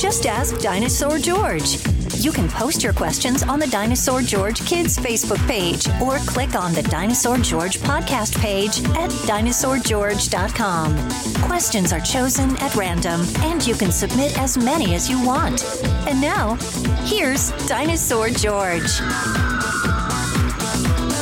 Just 0.00 0.26
ask 0.26 0.58
Dinosaur 0.60 1.18
George. 1.18 1.99
You 2.20 2.32
can 2.32 2.48
post 2.50 2.82
your 2.82 2.92
questions 2.92 3.42
on 3.42 3.58
the 3.58 3.66
Dinosaur 3.68 4.20
George 4.20 4.60
Kids 4.66 4.98
Facebook 4.98 5.38
page 5.48 5.88
or 6.02 6.18
click 6.30 6.54
on 6.54 6.74
the 6.74 6.82
Dinosaur 6.82 7.38
George 7.38 7.78
podcast 7.78 8.38
page 8.38 8.80
at 8.90 9.10
dinosaurgeorge.com. 9.24 10.96
Questions 11.48 11.94
are 11.94 12.00
chosen 12.00 12.58
at 12.58 12.76
random 12.76 13.22
and 13.38 13.66
you 13.66 13.74
can 13.74 13.90
submit 13.90 14.38
as 14.38 14.58
many 14.58 14.94
as 14.94 15.08
you 15.08 15.24
want. 15.24 15.64
And 16.06 16.20
now, 16.20 16.56
here's 17.06 17.52
Dinosaur 17.66 18.28
George. 18.28 19.00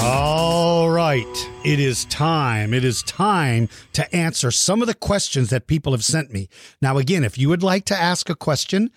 All 0.03 0.91
right. 0.91 1.51
It 1.65 1.79
is 1.79 2.07
time. 2.07 2.75
It 2.75 2.85
is 2.85 3.05
time 3.05 3.69
to 3.93 4.13
answer 4.13 4.51
some 4.51 4.81
of 4.81 4.89
the 4.89 4.95
questions 4.95 5.51
that 5.51 5.69
people 5.69 5.93
have 5.93 6.03
sent 6.03 6.33
me. 6.33 6.49
Now, 6.83 6.99
again, 6.99 7.23
if 7.23 7.39
you 7.39 7.49
would 7.51 7.63
like 7.63 7.85
to 7.85 7.97
ask 7.97 8.29
a 8.29 8.35
question, 8.35 8.91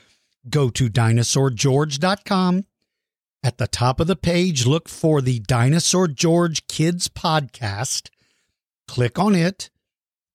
go 0.49 0.69
to 0.69 0.89
dinosaurgeorge.com. 0.89 2.65
At 3.43 3.57
the 3.57 3.67
top 3.67 3.99
of 3.99 4.07
the 4.07 4.15
page, 4.15 4.67
look 4.67 4.87
for 4.87 5.21
the 5.21 5.39
Dinosaur 5.39 6.07
George 6.07 6.67
Kids 6.67 7.07
podcast. 7.07 8.09
Click 8.87 9.17
on 9.17 9.33
it. 9.33 9.69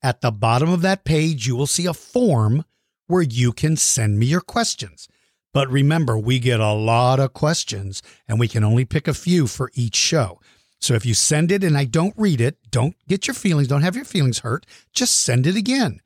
At 0.03 0.21
the 0.21 0.33
bottom 0.33 0.71
of 0.71 0.83
that 0.83 1.05
page, 1.05 1.47
you 1.47 1.57
will 1.57 1.67
see 1.67 1.87
a 1.87 1.95
form 1.95 2.65
where 3.07 3.23
you 3.23 3.53
can 3.53 3.77
send 3.77 4.19
me 4.19 4.27
your 4.27 4.41
questions. 4.41 5.09
But 5.53 5.71
remember, 5.71 6.19
we 6.19 6.39
get 6.39 6.61
a 6.61 6.73
lot 6.73 7.21
of 7.21 7.33
questions 7.33 8.03
and 8.29 8.39
we 8.39 8.49
can 8.49 8.65
only 8.65 8.85
pick 8.85 9.09
a 9.09 9.15
few 9.15 9.47
for 9.47 9.71
each 9.75 9.97
show. 9.97 10.41
So 10.81 10.95
if 10.95 11.07
you 11.07 11.15
send 11.15 11.51
it 11.51 11.65
and 11.65 11.79
I 11.79 11.85
don't 11.85 12.15
read 12.17 12.41
it, 12.41 12.59
don't 12.71 12.97
get 13.09 13.27
your 13.27 13.35
feelings, 13.35 13.69
don't 13.69 13.83
have 13.83 13.97
your 13.97 14.05
feelings 14.05 14.41
hurt. 14.41 14.67
Just 14.93 15.21
send 15.21 15.47
it 15.47 15.57
again. 15.57 16.01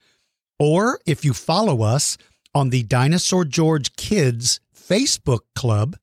Or 0.59 1.01
if 1.07 1.25
you 1.25 1.33
follow 1.33 1.83
us 1.83 2.17
on 2.55 2.71
the 2.71 2.83
Dinosaur 2.83 3.45
George 3.45 3.97
Kids 3.97 4.61
Facebook 4.77 5.41
Club, 5.55 5.97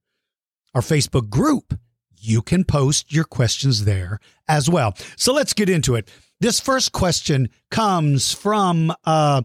our 0.74 0.82
Facebook 0.82 1.30
group, 1.30 1.78
you 2.20 2.42
can 2.42 2.64
post 2.64 3.14
your 3.14 3.24
questions 3.24 3.86
there 3.86 4.20
as 4.48 4.70
well. 4.70 4.94
So 5.16 5.34
let's 5.34 5.54
get 5.54 5.70
into 5.70 5.96
it. 5.96 6.10
This 6.40 6.60
first 6.60 6.92
question 6.92 7.50
comes 7.72 8.34
from 8.34 8.94
uh, 9.06 9.42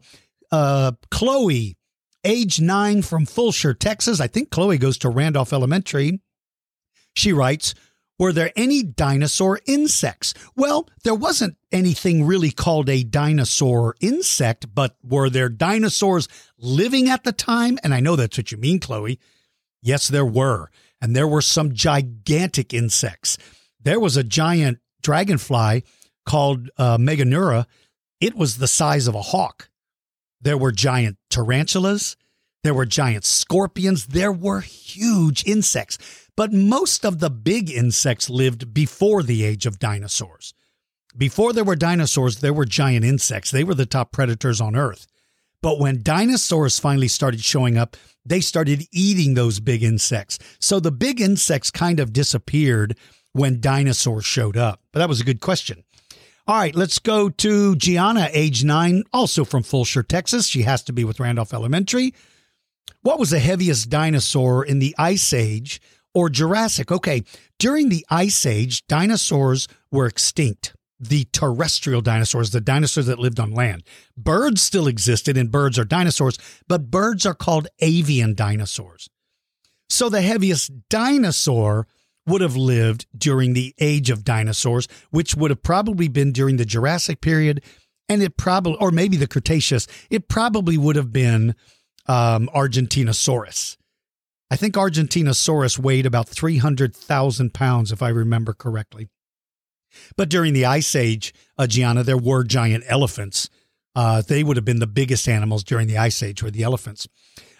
uh, 0.50 0.92
Chloe, 1.10 1.76
age 2.24 2.60
nine 2.60 3.02
from 3.02 3.26
Fulshear, 3.26 3.78
Texas. 3.78 4.20
I 4.20 4.26
think 4.26 4.50
Chloe 4.50 4.78
goes 4.78 4.98
to 4.98 5.08
Randolph 5.08 5.52
Elementary. 5.52 6.20
She 7.14 7.32
writes, 7.32 7.74
were 8.18 8.32
there 8.32 8.52
any 8.54 8.82
dinosaur 8.82 9.60
insects? 9.66 10.34
Well, 10.54 10.88
there 11.02 11.14
wasn't 11.14 11.56
anything 11.72 12.24
really 12.24 12.50
called 12.50 12.88
a 12.88 13.02
dinosaur 13.02 13.96
insect, 14.00 14.74
but 14.74 14.96
were 15.02 15.30
there 15.30 15.48
dinosaurs 15.48 16.28
living 16.58 17.08
at 17.08 17.24
the 17.24 17.32
time? 17.32 17.78
And 17.82 17.92
I 17.92 18.00
know 18.00 18.16
that's 18.16 18.38
what 18.38 18.52
you 18.52 18.58
mean, 18.58 18.78
Chloe. 18.78 19.18
Yes, 19.82 20.08
there 20.08 20.26
were. 20.26 20.70
And 21.00 21.16
there 21.16 21.26
were 21.26 21.42
some 21.42 21.74
gigantic 21.74 22.72
insects. 22.72 23.36
There 23.80 23.98
was 23.98 24.16
a 24.16 24.22
giant 24.22 24.78
dragonfly 25.02 25.84
called 26.24 26.70
uh, 26.78 26.98
Meganeura. 26.98 27.66
It 28.20 28.36
was 28.36 28.58
the 28.58 28.68
size 28.68 29.08
of 29.08 29.16
a 29.16 29.22
hawk. 29.22 29.68
There 30.40 30.58
were 30.58 30.70
giant 30.70 31.18
tarantulas. 31.30 32.16
There 32.62 32.74
were 32.74 32.86
giant 32.86 33.24
scorpions. 33.24 34.06
There 34.06 34.30
were 34.30 34.60
huge 34.60 35.44
insects. 35.44 35.98
But 36.36 36.52
most 36.52 37.04
of 37.04 37.18
the 37.18 37.30
big 37.30 37.70
insects 37.70 38.30
lived 38.30 38.72
before 38.72 39.22
the 39.22 39.44
age 39.44 39.66
of 39.66 39.78
dinosaurs. 39.78 40.54
Before 41.16 41.52
there 41.52 41.64
were 41.64 41.76
dinosaurs, 41.76 42.38
there 42.38 42.54
were 42.54 42.64
giant 42.64 43.04
insects. 43.04 43.50
They 43.50 43.64
were 43.64 43.74
the 43.74 43.84
top 43.84 44.12
predators 44.12 44.60
on 44.60 44.74
Earth. 44.74 45.06
But 45.60 45.78
when 45.78 46.02
dinosaurs 46.02 46.78
finally 46.78 47.08
started 47.08 47.44
showing 47.44 47.76
up, 47.76 47.96
they 48.24 48.40
started 48.40 48.86
eating 48.92 49.34
those 49.34 49.60
big 49.60 49.82
insects. 49.82 50.38
So 50.58 50.80
the 50.80 50.90
big 50.90 51.20
insects 51.20 51.70
kind 51.70 52.00
of 52.00 52.12
disappeared 52.12 52.96
when 53.32 53.60
dinosaurs 53.60 54.24
showed 54.24 54.56
up. 54.56 54.80
But 54.92 55.00
that 55.00 55.08
was 55.08 55.20
a 55.20 55.24
good 55.24 55.40
question. 55.40 55.84
All 56.46 56.56
right, 56.56 56.74
let's 56.74 56.98
go 56.98 57.28
to 57.28 57.76
Gianna, 57.76 58.28
age 58.32 58.64
nine, 58.64 59.04
also 59.12 59.44
from 59.44 59.62
Fulshear, 59.62 60.06
Texas. 60.06 60.48
She 60.48 60.62
has 60.62 60.82
to 60.84 60.92
be 60.92 61.04
with 61.04 61.20
Randolph 61.20 61.54
Elementary. 61.54 62.14
What 63.02 63.20
was 63.20 63.30
the 63.30 63.38
heaviest 63.38 63.90
dinosaur 63.90 64.64
in 64.64 64.80
the 64.80 64.94
Ice 64.98 65.32
Age 65.32 65.80
or 66.14 66.28
Jurassic? 66.28 66.90
Okay, 66.90 67.22
during 67.58 67.88
the 67.88 68.04
Ice 68.10 68.46
Age, 68.46 68.86
dinosaurs 68.86 69.68
were 69.90 70.06
extinct. 70.06 70.74
The 71.00 71.24
terrestrial 71.32 72.00
dinosaurs, 72.00 72.52
the 72.52 72.60
dinosaurs 72.60 73.06
that 73.06 73.18
lived 73.18 73.40
on 73.40 73.50
land. 73.50 73.82
Birds 74.16 74.62
still 74.62 74.86
existed, 74.86 75.36
and 75.36 75.50
birds 75.50 75.76
are 75.76 75.84
dinosaurs, 75.84 76.38
but 76.68 76.92
birds 76.92 77.26
are 77.26 77.34
called 77.34 77.66
avian 77.80 78.34
dinosaurs. 78.34 79.08
So 79.90 80.08
the 80.08 80.22
heaviest 80.22 80.88
dinosaur 80.88 81.88
would 82.26 82.40
have 82.40 82.56
lived 82.56 83.06
during 83.16 83.52
the 83.52 83.74
age 83.80 84.10
of 84.10 84.24
dinosaurs, 84.24 84.86
which 85.10 85.34
would 85.34 85.50
have 85.50 85.62
probably 85.62 86.08
been 86.08 86.32
during 86.32 86.56
the 86.56 86.64
Jurassic 86.64 87.20
period, 87.20 87.62
and 88.08 88.22
it 88.22 88.36
probably, 88.36 88.76
or 88.80 88.90
maybe 88.90 89.16
the 89.16 89.26
Cretaceous, 89.26 89.86
it 90.10 90.28
probably 90.28 90.78
would 90.78 90.96
have 90.96 91.12
been 91.12 91.54
um, 92.06 92.48
Argentinosaurus. 92.54 93.76
I 94.52 94.56
think 94.56 94.74
Argentinosaurus 94.74 95.78
weighed 95.78 96.04
about 96.04 96.28
300,000 96.28 97.54
pounds, 97.54 97.90
if 97.90 98.02
I 98.02 98.10
remember 98.10 98.52
correctly. 98.52 99.08
But 100.14 100.28
during 100.28 100.52
the 100.52 100.66
Ice 100.66 100.94
Age, 100.94 101.32
uh, 101.56 101.66
Gianna, 101.66 102.02
there 102.02 102.18
were 102.18 102.44
giant 102.44 102.84
elephants. 102.86 103.48
Uh, 103.96 104.20
they 104.20 104.44
would 104.44 104.58
have 104.58 104.64
been 104.66 104.78
the 104.78 104.86
biggest 104.86 105.26
animals 105.26 105.64
during 105.64 105.88
the 105.88 105.96
Ice 105.96 106.22
Age, 106.22 106.42
were 106.42 106.50
the 106.50 106.64
elephants. 106.64 107.08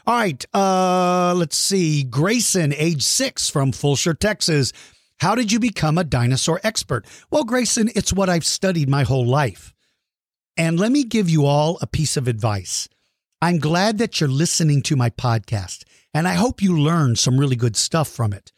All 0.07 0.19
right, 0.19 0.45
uh, 0.53 1.33
let's 1.35 1.57
see. 1.57 2.03
Grayson, 2.03 2.75
age 2.77 3.03
six 3.03 3.49
from 3.49 3.73
Fulshear, 3.73 4.19
Texas. 4.19 4.75
How 5.19 5.35
did 5.35 5.51
you 5.51 5.59
become 5.59 5.97
a 5.97 6.05
dinosaur 6.05 6.61
expert? 6.63 7.07
Well, 7.31 7.45
Grayson, 7.45 7.89
it's 7.95 8.13
what 8.13 8.29
I've 8.29 8.45
studied 8.45 8.91
my 8.91 9.05
whole 9.05 9.27
life. 9.27 9.73
And 10.59 10.79
let 10.79 10.93
me 10.93 11.05
give 11.05 11.31
you 11.31 11.47
all 11.47 11.79
a 11.81 11.87
piece 11.87 12.19
of 12.19 12.29
advice. 12.29 12.87
I'm 13.41 13.61
glad 13.61 13.97
that 13.97 14.21
you're 14.21 14.29
listening 14.29 14.83
to 14.83 14.95
my 14.95 15.09
podcast 15.09 15.85
and 16.15 16.29
I 16.29 16.35
hope 16.35 16.63
you 16.63 16.79
learn 16.79 17.17
some 17.17 17.39
really 17.39 17.57
good 17.57 17.77
stuff 17.77 18.09
from 18.09 18.33
it. 18.33 18.53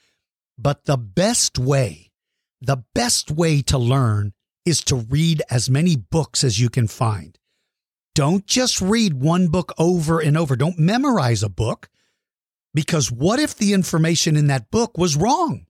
But 0.58 0.84
the 0.84 0.96
best 0.96 1.58
way, 1.58 2.12
the 2.60 2.84
best 2.94 3.30
way 3.30 3.62
to 3.62 3.78
learn 3.78 4.32
is 4.64 4.82
to 4.84 4.96
read 4.96 5.42
as 5.50 5.68
many 5.68 5.96
books 5.96 6.42
as 6.42 6.60
you 6.60 6.70
can 6.70 6.88
find. 6.88 7.38
Don't 8.14 8.46
just 8.46 8.80
read 8.80 9.14
one 9.14 9.48
book 9.48 9.72
over 9.78 10.20
and 10.20 10.36
over. 10.36 10.56
Don't 10.56 10.78
memorize 10.78 11.42
a 11.42 11.48
book 11.48 11.88
because 12.72 13.10
what 13.10 13.40
if 13.40 13.56
the 13.56 13.72
information 13.72 14.36
in 14.36 14.46
that 14.46 14.70
book 14.70 14.96
was 14.96 15.16
wrong? 15.16 15.66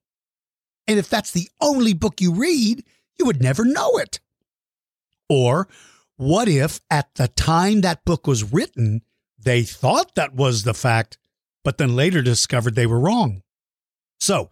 And 0.87 0.99
if 0.99 1.09
that's 1.09 1.31
the 1.31 1.49
only 1.61 1.95
book 1.95 2.21
you 2.21 2.35
read, 2.35 2.85
you 3.19 3.25
would 3.25 3.43
never 3.43 3.65
know 3.65 3.97
it. 3.97 4.21
Or 5.29 5.69
what 6.17 6.49
if 6.49 6.81
at 6.91 7.15
the 7.15 7.29
time 7.29 7.81
that 7.81 8.05
book 8.05 8.27
was 8.27 8.53
written, 8.53 9.03
they 9.39 9.63
thought 9.63 10.15
that 10.15 10.35
was 10.35 10.65
the 10.65 10.75
fact, 10.75 11.17
but 11.65 11.79
then 11.79 11.97
later 11.97 12.23
discovered 12.23 12.75
they 12.75 12.87
were 12.87 13.01
wrong. 13.01 13.43
So 14.21 14.51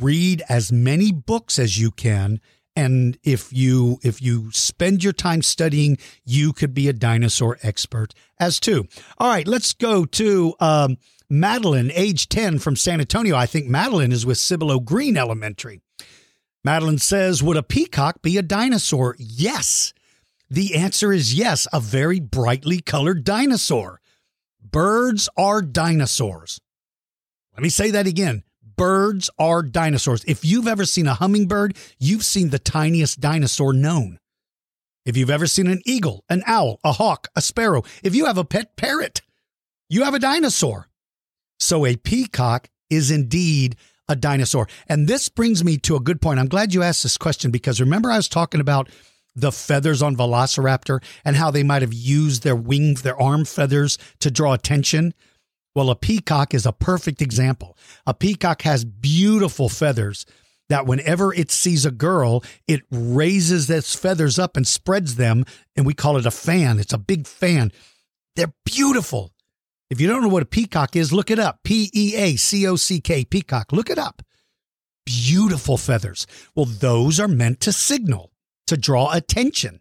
read 0.00 0.42
as 0.48 0.72
many 0.72 1.12
books 1.12 1.58
as 1.58 1.78
you 1.78 1.90
can. 1.90 2.40
And 2.74 3.18
if 3.24 3.52
you 3.52 3.98
if 4.02 4.22
you 4.22 4.50
spend 4.52 5.02
your 5.02 5.12
time 5.12 5.42
studying, 5.42 5.98
you 6.24 6.52
could 6.52 6.74
be 6.74 6.88
a 6.88 6.92
dinosaur 6.92 7.58
expert 7.62 8.14
as 8.38 8.60
too. 8.60 8.86
All 9.18 9.28
right, 9.28 9.48
let's 9.48 9.72
go 9.72 10.04
to 10.04 10.54
um, 10.60 10.96
Madeline, 11.28 11.90
age 11.94 12.28
10 12.28 12.58
from 12.60 12.76
San 12.76 13.00
Antonio. 13.00 13.36
I 13.36 13.46
think 13.46 13.66
Madeline 13.66 14.12
is 14.12 14.24
with 14.24 14.38
Cibolo 14.38 14.80
Green 14.80 15.16
Elementary. 15.16 15.80
Madeline 16.64 16.98
says, 16.98 17.42
Would 17.42 17.56
a 17.56 17.62
peacock 17.62 18.22
be 18.22 18.36
a 18.38 18.42
dinosaur? 18.42 19.16
Yes. 19.18 19.92
The 20.50 20.76
answer 20.76 21.12
is 21.12 21.34
yes, 21.34 21.66
a 21.72 21.80
very 21.80 22.20
brightly 22.20 22.80
colored 22.80 23.24
dinosaur. 23.24 24.00
Birds 24.60 25.28
are 25.36 25.62
dinosaurs. 25.62 26.60
Let 27.54 27.62
me 27.62 27.68
say 27.68 27.90
that 27.90 28.06
again. 28.06 28.42
Birds 28.76 29.30
are 29.38 29.62
dinosaurs. 29.62 30.24
If 30.24 30.44
you've 30.44 30.68
ever 30.68 30.84
seen 30.84 31.06
a 31.06 31.14
hummingbird, 31.14 31.76
you've 31.98 32.24
seen 32.24 32.50
the 32.50 32.58
tiniest 32.58 33.20
dinosaur 33.20 33.72
known. 33.72 34.18
If 35.04 35.16
you've 35.16 35.30
ever 35.30 35.46
seen 35.46 35.66
an 35.66 35.82
eagle, 35.86 36.24
an 36.28 36.42
owl, 36.46 36.78
a 36.84 36.92
hawk, 36.92 37.28
a 37.34 37.40
sparrow, 37.40 37.82
if 38.02 38.14
you 38.14 38.26
have 38.26 38.38
a 38.38 38.44
pet 38.44 38.76
parrot, 38.76 39.22
you 39.88 40.04
have 40.04 40.14
a 40.14 40.18
dinosaur. 40.20 40.88
So 41.58 41.86
a 41.86 41.96
peacock 41.96 42.68
is 42.90 43.10
indeed 43.10 43.76
a 44.08 44.16
dinosaur. 44.16 44.68
And 44.86 45.08
this 45.08 45.28
brings 45.28 45.64
me 45.64 45.78
to 45.78 45.96
a 45.96 46.00
good 46.00 46.20
point. 46.20 46.38
I'm 46.38 46.48
glad 46.48 46.72
you 46.74 46.82
asked 46.82 47.02
this 47.02 47.18
question 47.18 47.50
because 47.50 47.80
remember 47.80 48.10
I 48.10 48.16
was 48.16 48.28
talking 48.28 48.60
about 48.60 48.88
the 49.34 49.52
feathers 49.52 50.02
on 50.02 50.16
Velociraptor 50.16 51.02
and 51.24 51.36
how 51.36 51.50
they 51.50 51.62
might 51.62 51.82
have 51.82 51.92
used 51.92 52.42
their 52.42 52.56
wing, 52.56 52.94
their 52.94 53.20
arm 53.20 53.44
feathers 53.44 53.98
to 54.20 54.30
draw 54.30 54.52
attention. 54.52 55.14
Well, 55.74 55.90
a 55.90 55.96
peacock 55.96 56.54
is 56.54 56.66
a 56.66 56.72
perfect 56.72 57.22
example. 57.22 57.76
A 58.06 58.14
peacock 58.14 58.62
has 58.62 58.84
beautiful 58.84 59.68
feathers 59.68 60.26
that 60.68 60.86
whenever 60.86 61.32
it 61.32 61.50
sees 61.50 61.86
a 61.86 61.90
girl, 61.90 62.42
it 62.66 62.82
raises 62.90 63.70
its 63.70 63.94
feathers 63.94 64.38
up 64.38 64.56
and 64.56 64.66
spreads 64.66 65.16
them, 65.16 65.44
and 65.76 65.86
we 65.86 65.94
call 65.94 66.16
it 66.16 66.26
a 66.26 66.30
fan. 66.30 66.78
It's 66.78 66.92
a 66.92 66.98
big 66.98 67.26
fan. 67.26 67.72
They're 68.36 68.52
beautiful. 68.64 69.32
If 69.90 70.00
you 70.00 70.08
don't 70.08 70.22
know 70.22 70.28
what 70.28 70.42
a 70.42 70.46
peacock 70.46 70.96
is, 70.96 71.12
look 71.12 71.30
it 71.30 71.38
up. 71.38 71.60
P 71.64 71.90
E 71.94 72.14
A 72.16 72.36
C 72.36 72.66
O 72.66 72.76
C 72.76 73.00
K, 73.00 73.24
peacock. 73.24 73.72
Look 73.72 73.88
it 73.88 73.98
up. 73.98 74.22
Beautiful 75.06 75.78
feathers. 75.78 76.26
Well, 76.54 76.66
those 76.66 77.18
are 77.18 77.28
meant 77.28 77.60
to 77.60 77.72
signal 77.72 78.30
to 78.68 78.76
draw 78.76 79.12
attention. 79.12 79.80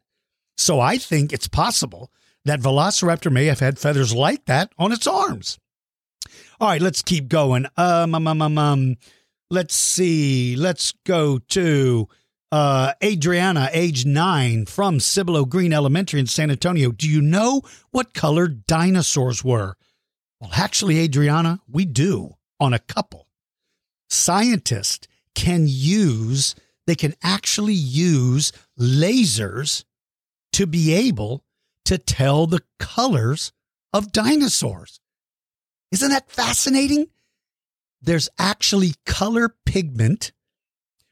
So 0.57 0.79
I 0.79 0.97
think 0.97 1.31
it's 1.31 1.47
possible 1.47 2.11
that 2.45 2.59
Velociraptor 2.59 3.31
may 3.31 3.45
have 3.45 3.59
had 3.59 3.79
feathers 3.79 4.13
like 4.13 4.45
that 4.45 4.71
on 4.77 4.91
its 4.91 5.07
arms. 5.07 5.59
All 6.59 6.69
right, 6.69 6.81
let's 6.81 7.01
keep 7.01 7.27
going. 7.27 7.67
Um, 7.77 8.15
um, 8.15 8.27
um, 8.27 8.41
um, 8.41 8.57
um 8.57 8.95
let's 9.49 9.75
see. 9.75 10.55
Let's 10.55 10.93
go 11.05 11.39
to 11.49 12.07
uh, 12.51 12.93
Adriana, 13.03 13.69
age 13.73 14.05
nine, 14.05 14.65
from 14.65 14.99
Cibolo 14.99 15.45
Green 15.45 15.73
Elementary 15.73 16.19
in 16.19 16.27
San 16.27 16.49
Antonio. 16.49 16.91
Do 16.91 17.07
you 17.07 17.21
know 17.21 17.61
what 17.91 18.13
color 18.13 18.47
dinosaurs 18.47 19.43
were? 19.43 19.75
Well, 20.39 20.51
actually, 20.53 20.99
Adriana, 20.99 21.59
we 21.69 21.85
do 21.85 22.35
on 22.59 22.73
a 22.73 22.79
couple. 22.79 23.27
Scientists 24.09 25.07
can 25.35 25.65
use 25.67 26.55
they 26.87 26.95
can 26.95 27.13
actually 27.21 27.73
use 27.73 28.51
lasers 28.79 29.83
to 30.53 30.65
be 30.65 30.93
able 30.93 31.43
to 31.85 31.97
tell 31.99 32.47
the 32.47 32.63
colors 32.79 33.51
of 33.93 34.11
dinosaurs. 34.11 34.99
Isn't 35.91 36.09
that 36.09 36.31
fascinating? 36.31 37.07
There's 38.01 38.29
actually 38.39 38.95
color 39.05 39.55
pigment 39.65 40.31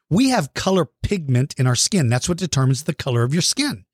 We 0.10 0.30
have 0.30 0.54
color 0.54 0.88
pigment 1.04 1.56
in 1.58 1.68
our 1.68 1.76
skin. 1.76 2.10
That's 2.10 2.30
what 2.30 2.38
determines 2.38 2.84
the 2.84 2.94
color 2.94 3.24
of 3.24 3.34
your 3.34 3.42
skin. 3.42 3.86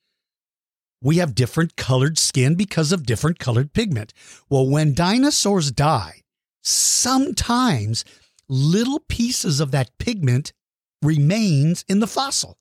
We 1.02 1.18
have 1.18 1.34
different 1.34 1.76
colored 1.78 2.18
skin 2.20 2.56
because 2.56 2.92
of 2.92 3.06
different 3.06 3.40
colored 3.40 3.74
pigment. 3.74 4.14
Well, 4.50 4.68
when 4.68 4.94
dinosaurs 4.94 5.72
die, 5.72 6.22
sometimes 6.62 8.06
little 8.48 9.00
pieces 9.00 9.60
of 9.60 9.72
that 9.72 9.98
pigment 9.98 10.54
remains 11.02 11.86
in 11.88 12.00
the 12.00 12.08
fossil. 12.08 12.58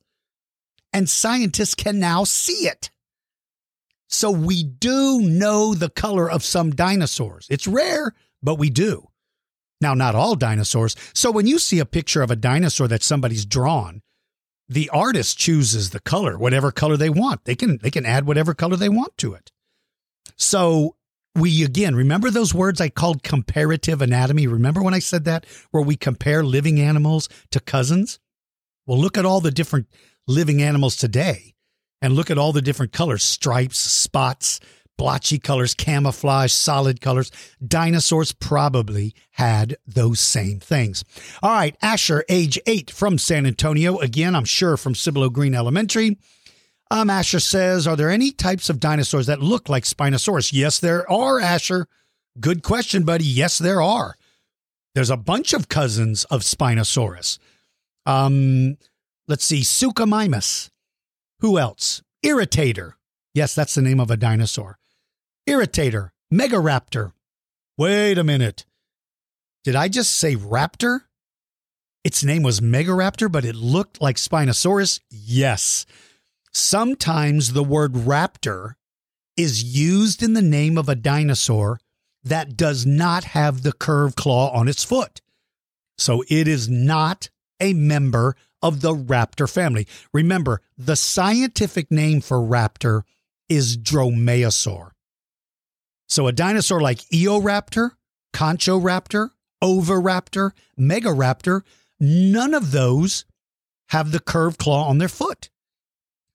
And 0.92 1.08
scientists 1.08 1.74
can 1.74 1.98
now 1.98 2.24
see 2.24 2.66
it. 2.66 2.90
So 4.08 4.30
we 4.30 4.64
do 4.64 5.20
know 5.20 5.74
the 5.74 5.88
color 5.88 6.28
of 6.28 6.42
some 6.42 6.70
dinosaurs. 6.72 7.46
It's 7.48 7.68
rare, 7.68 8.12
but 8.42 8.56
we 8.56 8.68
do. 8.68 9.08
Now, 9.80 9.94
not 9.94 10.14
all 10.14 10.34
dinosaurs. 10.34 10.96
So 11.14 11.30
when 11.30 11.46
you 11.46 11.58
see 11.58 11.78
a 11.78 11.86
picture 11.86 12.22
of 12.22 12.30
a 12.30 12.36
dinosaur 12.36 12.88
that 12.88 13.02
somebody's 13.02 13.46
drawn, 13.46 14.02
the 14.68 14.90
artist 14.90 15.38
chooses 15.38 15.90
the 15.90 16.00
color, 16.00 16.38
whatever 16.38 16.70
color 16.70 16.96
they 16.96 17.10
want. 17.10 17.44
They 17.44 17.56
can 17.56 17.78
they 17.78 17.90
can 17.90 18.06
add 18.06 18.26
whatever 18.26 18.54
color 18.54 18.76
they 18.76 18.88
want 18.88 19.16
to 19.18 19.34
it. 19.34 19.50
So 20.36 20.96
we 21.34 21.64
again 21.64 21.94
remember 21.96 22.30
those 22.30 22.54
words 22.54 22.80
I 22.80 22.88
called 22.88 23.22
comparative 23.22 24.00
anatomy. 24.00 24.46
Remember 24.46 24.82
when 24.82 24.94
I 24.94 25.00
said 25.00 25.24
that, 25.24 25.44
where 25.70 25.82
we 25.82 25.96
compare 25.96 26.44
living 26.44 26.80
animals 26.80 27.28
to 27.50 27.60
cousins? 27.60 28.20
Well, 28.86 28.98
look 28.98 29.18
at 29.18 29.26
all 29.26 29.40
the 29.40 29.50
different 29.50 29.86
living 30.26 30.62
animals 30.62 30.96
today 30.96 31.54
and 32.02 32.14
look 32.14 32.30
at 32.30 32.38
all 32.38 32.52
the 32.52 32.62
different 32.62 32.92
colors 32.92 33.22
stripes, 33.22 33.78
spots, 33.78 34.60
blotchy 34.96 35.38
colors, 35.38 35.72
camouflage, 35.72 36.52
solid 36.52 37.00
colors. 37.00 37.30
Dinosaurs 37.66 38.32
probably 38.32 39.14
had 39.32 39.76
those 39.86 40.20
same 40.20 40.60
things. 40.60 41.04
All 41.42 41.52
right, 41.52 41.76
Asher, 41.80 42.24
age 42.28 42.58
eight 42.66 42.90
from 42.90 43.16
San 43.16 43.46
Antonio. 43.46 43.98
Again, 43.98 44.36
I'm 44.36 44.44
sure 44.44 44.76
from 44.76 44.94
Cibolo 44.94 45.30
Green 45.30 45.54
Elementary. 45.54 46.18
Um, 46.90 47.08
Asher 47.08 47.40
says, 47.40 47.86
Are 47.86 47.96
there 47.96 48.10
any 48.10 48.30
types 48.30 48.68
of 48.68 48.80
dinosaurs 48.80 49.26
that 49.26 49.40
look 49.40 49.68
like 49.68 49.84
Spinosaurus? 49.84 50.52
Yes, 50.52 50.78
there 50.78 51.10
are, 51.10 51.40
Asher. 51.40 51.86
Good 52.38 52.62
question, 52.62 53.04
buddy. 53.04 53.24
Yes, 53.24 53.58
there 53.58 53.80
are. 53.80 54.16
There's 54.94 55.10
a 55.10 55.16
bunch 55.16 55.52
of 55.52 55.68
cousins 55.68 56.24
of 56.24 56.42
Spinosaurus. 56.42 57.38
Um, 58.10 58.76
let's 59.28 59.44
see, 59.44 59.60
Suchomimus. 59.60 60.70
Who 61.40 61.58
else? 61.58 62.02
Irritator. 62.24 62.94
Yes, 63.34 63.54
that's 63.54 63.74
the 63.74 63.82
name 63.82 64.00
of 64.00 64.10
a 64.10 64.16
dinosaur. 64.16 64.78
Irritator. 65.48 66.10
Megaraptor. 66.32 67.12
Wait 67.78 68.18
a 68.18 68.24
minute. 68.24 68.66
Did 69.64 69.76
I 69.76 69.88
just 69.88 70.16
say 70.16 70.36
raptor? 70.36 71.02
Its 72.02 72.24
name 72.24 72.42
was 72.42 72.60
Megaraptor, 72.60 73.30
but 73.30 73.44
it 73.44 73.54
looked 73.54 74.00
like 74.00 74.16
Spinosaurus? 74.16 75.00
Yes. 75.10 75.86
Sometimes 76.52 77.52
the 77.52 77.62
word 77.62 77.92
raptor 77.92 78.74
is 79.36 79.62
used 79.62 80.22
in 80.22 80.32
the 80.32 80.42
name 80.42 80.76
of 80.76 80.88
a 80.88 80.94
dinosaur 80.94 81.78
that 82.24 82.56
does 82.56 82.84
not 82.84 83.24
have 83.24 83.62
the 83.62 83.72
curved 83.72 84.16
claw 84.16 84.50
on 84.50 84.66
its 84.66 84.82
foot. 84.82 85.20
So 85.96 86.24
it 86.28 86.48
is 86.48 86.68
not 86.68 87.30
a 87.60 87.74
member 87.74 88.36
of 88.62 88.80
the 88.80 88.94
raptor 88.94 89.50
family. 89.50 89.86
Remember, 90.12 90.60
the 90.76 90.96
scientific 90.96 91.90
name 91.90 92.20
for 92.20 92.38
raptor 92.38 93.02
is 93.48 93.76
Dromaeosaur. 93.76 94.90
So 96.08 96.26
a 96.26 96.32
dinosaur 96.32 96.80
like 96.80 96.98
Eoraptor, 97.10 97.92
Conchoraptor, 98.32 99.30
Oviraptor, 99.62 100.52
Megaraptor, 100.78 101.62
none 101.98 102.54
of 102.54 102.72
those 102.72 103.24
have 103.88 104.12
the 104.12 104.20
curved 104.20 104.58
claw 104.58 104.88
on 104.88 104.98
their 104.98 105.08
foot. 105.08 105.50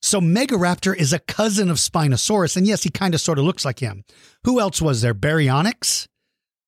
So 0.01 0.21
Megaraptor 0.21 0.95
is 0.95 1.13
a 1.13 1.19
cousin 1.19 1.69
of 1.71 1.77
Spinosaurus, 1.77 2.55
and 2.55 2.67
yes, 2.67 2.83
he 2.83 2.89
kind 2.89 3.15
of 3.15 3.21
sort 3.21 3.39
of 3.39 3.45
looks 3.45 3.65
like 3.65 3.79
him. 3.79 4.03
Who 4.43 4.59
else 4.59 4.81
was 4.81 5.01
there? 5.01 5.15
Baryonyx? 5.15 6.07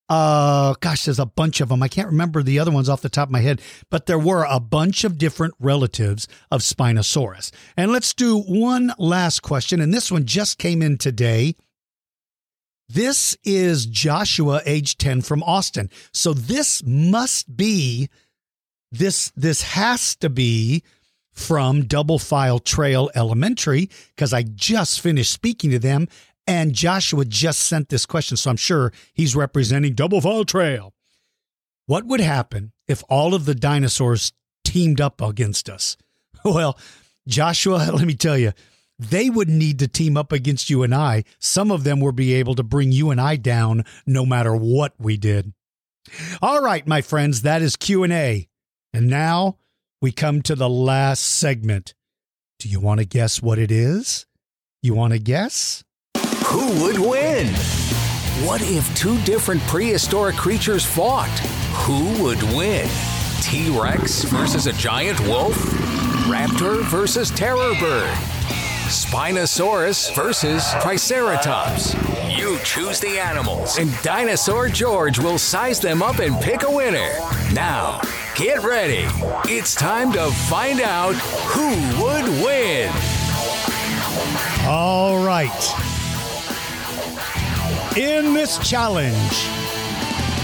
Uh, 0.09 0.73
gosh, 0.79 1.05
there's 1.05 1.19
a 1.19 1.25
bunch 1.25 1.59
of 1.59 1.69
them. 1.69 1.83
I 1.83 1.87
can't 1.87 2.07
remember 2.07 2.41
the 2.41 2.59
other 2.59 2.71
ones 2.71 2.87
off 2.87 3.01
the 3.01 3.09
top 3.09 3.27
of 3.27 3.31
my 3.31 3.41
head, 3.41 3.61
but 3.89 4.05
there 4.05 4.19
were 4.19 4.45
a 4.49 4.59
bunch 4.59 5.03
of 5.03 5.17
different 5.17 5.53
relatives 5.59 6.27
of 6.49 6.61
Spinosaurus. 6.61 7.51
And 7.75 7.91
let's 7.91 8.13
do 8.13 8.39
one 8.39 8.93
last 8.97 9.41
question, 9.41 9.81
and 9.81 9.93
this 9.93 10.11
one 10.11 10.25
just 10.25 10.57
came 10.57 10.81
in 10.81 10.97
today. 10.97 11.55
This 12.87 13.35
is 13.43 13.85
Joshua, 13.85 14.61
age 14.65 14.97
10 14.97 15.21
from 15.21 15.43
Austin. 15.43 15.89
So 16.13 16.33
this 16.33 16.81
must 16.85 17.57
be 17.57 18.09
this 18.89 19.33
this 19.35 19.61
has 19.63 20.15
to 20.17 20.29
be 20.29 20.83
from 21.33 21.83
Double 21.83 22.17
File 22.17 22.59
Trail 22.59 23.11
Elementary 23.13 23.89
because 24.15 24.33
I 24.33 24.43
just 24.43 25.01
finished 25.01 25.31
speaking 25.31 25.69
to 25.71 25.79
them 25.79 26.07
and 26.47 26.73
Joshua 26.73 27.25
just 27.25 27.59
sent 27.59 27.89
this 27.89 28.05
question, 28.05 28.37
so 28.37 28.49
I'm 28.49 28.57
sure 28.57 28.93
he's 29.13 29.35
representing 29.35 29.93
Double 29.93 30.21
File 30.21 30.45
Trail. 30.45 30.93
What 31.85 32.05
would 32.05 32.21
happen 32.21 32.71
if 32.87 33.03
all 33.09 33.33
of 33.33 33.45
the 33.45 33.55
dinosaurs 33.55 34.31
teamed 34.63 35.01
up 35.01 35.21
against 35.21 35.69
us? 35.69 35.97
Well, 36.45 36.77
Joshua, 37.27 37.89
let 37.93 38.05
me 38.05 38.13
tell 38.13 38.37
you, 38.37 38.53
they 38.99 39.29
would 39.29 39.49
need 39.49 39.79
to 39.79 39.87
team 39.87 40.15
up 40.15 40.31
against 40.31 40.69
you 40.69 40.83
and 40.83 40.93
I. 40.95 41.23
Some 41.39 41.71
of 41.71 41.83
them 41.83 41.99
would 41.99 42.15
be 42.15 42.35
able 42.35 42.55
to 42.55 42.63
bring 42.63 42.91
you 42.91 43.11
and 43.11 43.19
I 43.19 43.35
down 43.35 43.83
no 44.05 44.25
matter 44.25 44.55
what 44.55 44.93
we 44.97 45.17
did. 45.17 45.53
All 46.41 46.61
right, 46.61 46.87
my 46.87 47.01
friends, 47.01 47.41
that 47.41 47.61
is 47.61 47.75
Q&A. 47.75 48.47
And 48.93 49.07
now 49.07 49.57
we 50.01 50.11
come 50.11 50.41
to 50.43 50.55
the 50.55 50.69
last 50.69 51.21
segment. 51.21 51.93
Do 52.59 52.69
you 52.69 52.79
want 52.79 52.99
to 52.99 53.05
guess 53.05 53.41
what 53.41 53.59
it 53.59 53.71
is? 53.71 54.25
You 54.81 54.93
want 54.93 55.13
to 55.13 55.19
guess? 55.19 55.83
Who 56.47 56.81
would 56.81 56.97
win? 56.97 57.47
What 58.45 58.61
if 58.61 58.95
two 58.95 59.21
different 59.23 59.61
prehistoric 59.63 60.37
creatures 60.37 60.85
fought? 60.85 61.27
Who 61.83 62.23
would 62.23 62.41
win? 62.55 62.87
T 63.41 63.69
Rex 63.77 64.23
versus 64.23 64.65
a 64.65 64.71
giant 64.71 65.19
wolf? 65.27 65.57
Raptor 66.25 66.83
versus 66.83 67.31
terror 67.31 67.73
bird? 67.81 68.09
Spinosaurus 68.87 70.15
versus 70.15 70.71
Triceratops? 70.81 71.93
You 72.29 72.57
choose 72.63 73.01
the 73.01 73.19
animals, 73.19 73.77
and 73.77 73.91
Dinosaur 74.01 74.69
George 74.69 75.19
will 75.19 75.37
size 75.37 75.81
them 75.81 76.01
up 76.01 76.19
and 76.19 76.39
pick 76.39 76.63
a 76.63 76.71
winner. 76.71 77.11
Now, 77.51 77.99
get 78.37 78.63
ready. 78.63 79.05
It's 79.53 79.75
time 79.75 80.13
to 80.13 80.31
find 80.31 80.79
out 80.79 81.15
who 81.15 81.67
would 82.01 82.41
win. 82.41 82.89
All 84.65 85.25
right 85.25 85.86
in 87.97 88.35
this 88.35 88.59
challenge. 88.59 89.47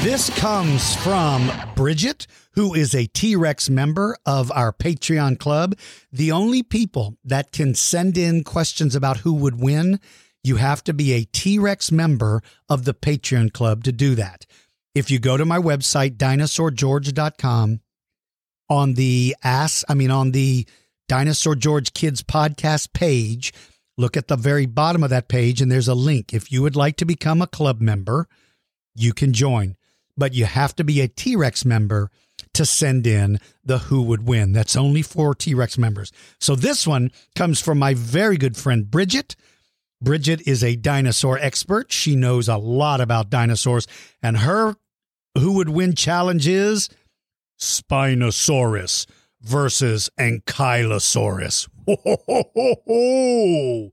This 0.03 0.31
comes 0.39 0.95
from 0.95 1.51
Bridget, 1.75 2.25
who 2.53 2.73
is 2.73 2.95
a 2.95 3.05
T 3.05 3.35
Rex 3.35 3.69
member 3.69 4.17
of 4.25 4.51
our 4.51 4.73
Patreon 4.73 5.37
club. 5.37 5.77
The 6.11 6.31
only 6.31 6.63
people 6.63 7.15
that 7.23 7.51
can 7.51 7.75
send 7.75 8.17
in 8.17 8.43
questions 8.43 8.95
about 8.95 9.17
who 9.17 9.35
would 9.35 9.61
win, 9.61 9.99
you 10.43 10.55
have 10.55 10.83
to 10.85 10.93
be 10.93 11.13
a 11.13 11.25
T 11.25 11.59
Rex 11.59 11.91
member 11.91 12.41
of 12.67 12.85
the 12.85 12.93
Patreon 12.95 13.53
club 13.53 13.83
to 13.83 13.91
do 13.91 14.15
that. 14.15 14.47
If 14.95 15.11
you 15.11 15.19
go 15.19 15.37
to 15.37 15.45
my 15.45 15.59
website, 15.59 16.17
dinosaurgeorge.com, 16.17 17.81
on 18.67 18.93
the 18.95 19.35
ass, 19.43 19.85
I 19.87 19.93
mean, 19.93 20.09
on 20.09 20.31
the 20.31 20.65
Dinosaur 21.07 21.53
George 21.53 21.93
Kids 21.93 22.23
podcast 22.23 22.93
page, 22.93 23.53
Look 23.97 24.17
at 24.17 24.27
the 24.27 24.35
very 24.35 24.65
bottom 24.65 25.03
of 25.03 25.09
that 25.11 25.27
page, 25.27 25.61
and 25.61 25.71
there's 25.71 25.87
a 25.87 25.93
link. 25.93 26.33
If 26.33 26.51
you 26.51 26.61
would 26.61 26.75
like 26.75 26.97
to 26.97 27.05
become 27.05 27.41
a 27.41 27.47
club 27.47 27.79
member, 27.79 28.27
you 28.95 29.13
can 29.13 29.33
join, 29.33 29.75
but 30.17 30.33
you 30.33 30.45
have 30.45 30.75
to 30.77 30.83
be 30.83 31.01
a 31.01 31.07
T 31.07 31.35
Rex 31.35 31.63
member 31.63 32.09
to 32.53 32.65
send 32.65 33.05
in 33.07 33.39
the 33.63 33.79
who 33.79 34.01
would 34.03 34.27
win. 34.27 34.51
That's 34.51 34.75
only 34.75 35.01
for 35.01 35.35
T 35.35 35.53
Rex 35.53 35.77
members. 35.77 36.11
So 36.39 36.55
this 36.55 36.87
one 36.87 37.11
comes 37.35 37.61
from 37.61 37.77
my 37.77 37.93
very 37.93 38.37
good 38.37 38.57
friend 38.57 38.89
Bridget. 38.89 39.35
Bridget 40.01 40.47
is 40.47 40.63
a 40.63 40.75
dinosaur 40.75 41.37
expert. 41.39 41.91
She 41.91 42.15
knows 42.15 42.49
a 42.49 42.57
lot 42.57 42.99
about 42.99 43.29
dinosaurs, 43.29 43.87
and 44.21 44.37
her 44.39 44.75
who 45.37 45.53
would 45.53 45.69
win 45.69 45.95
challenge 45.95 46.47
is 46.47 46.89
Spinosaurus 47.59 49.05
versus 49.43 50.09
Ankylosaurus. 50.19 51.67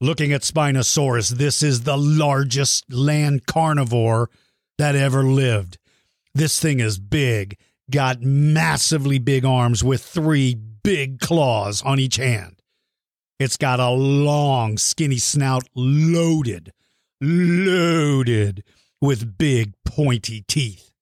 Looking 0.00 0.32
at 0.32 0.40
Spinosaurus, 0.40 1.30
this 1.30 1.62
is 1.62 1.82
the 1.82 1.96
largest 1.96 2.92
land 2.92 3.46
carnivore 3.46 4.30
that 4.78 4.96
ever 4.96 5.22
lived. 5.22 5.78
This 6.34 6.58
thing 6.58 6.80
is 6.80 6.98
big, 6.98 7.58
got 7.90 8.22
massively 8.22 9.18
big 9.18 9.44
arms 9.44 9.84
with 9.84 10.02
three 10.02 10.54
big 10.54 11.20
claws 11.20 11.82
on 11.82 12.00
each 12.00 12.16
hand. 12.16 12.62
It's 13.38 13.56
got 13.56 13.80
a 13.80 13.90
long, 13.90 14.78
skinny 14.78 15.18
snout 15.18 15.64
loaded, 15.74 16.72
loaded 17.20 18.64
with 19.00 19.36
big, 19.36 19.74
pointy 19.84 20.44
teeth. 20.48 20.92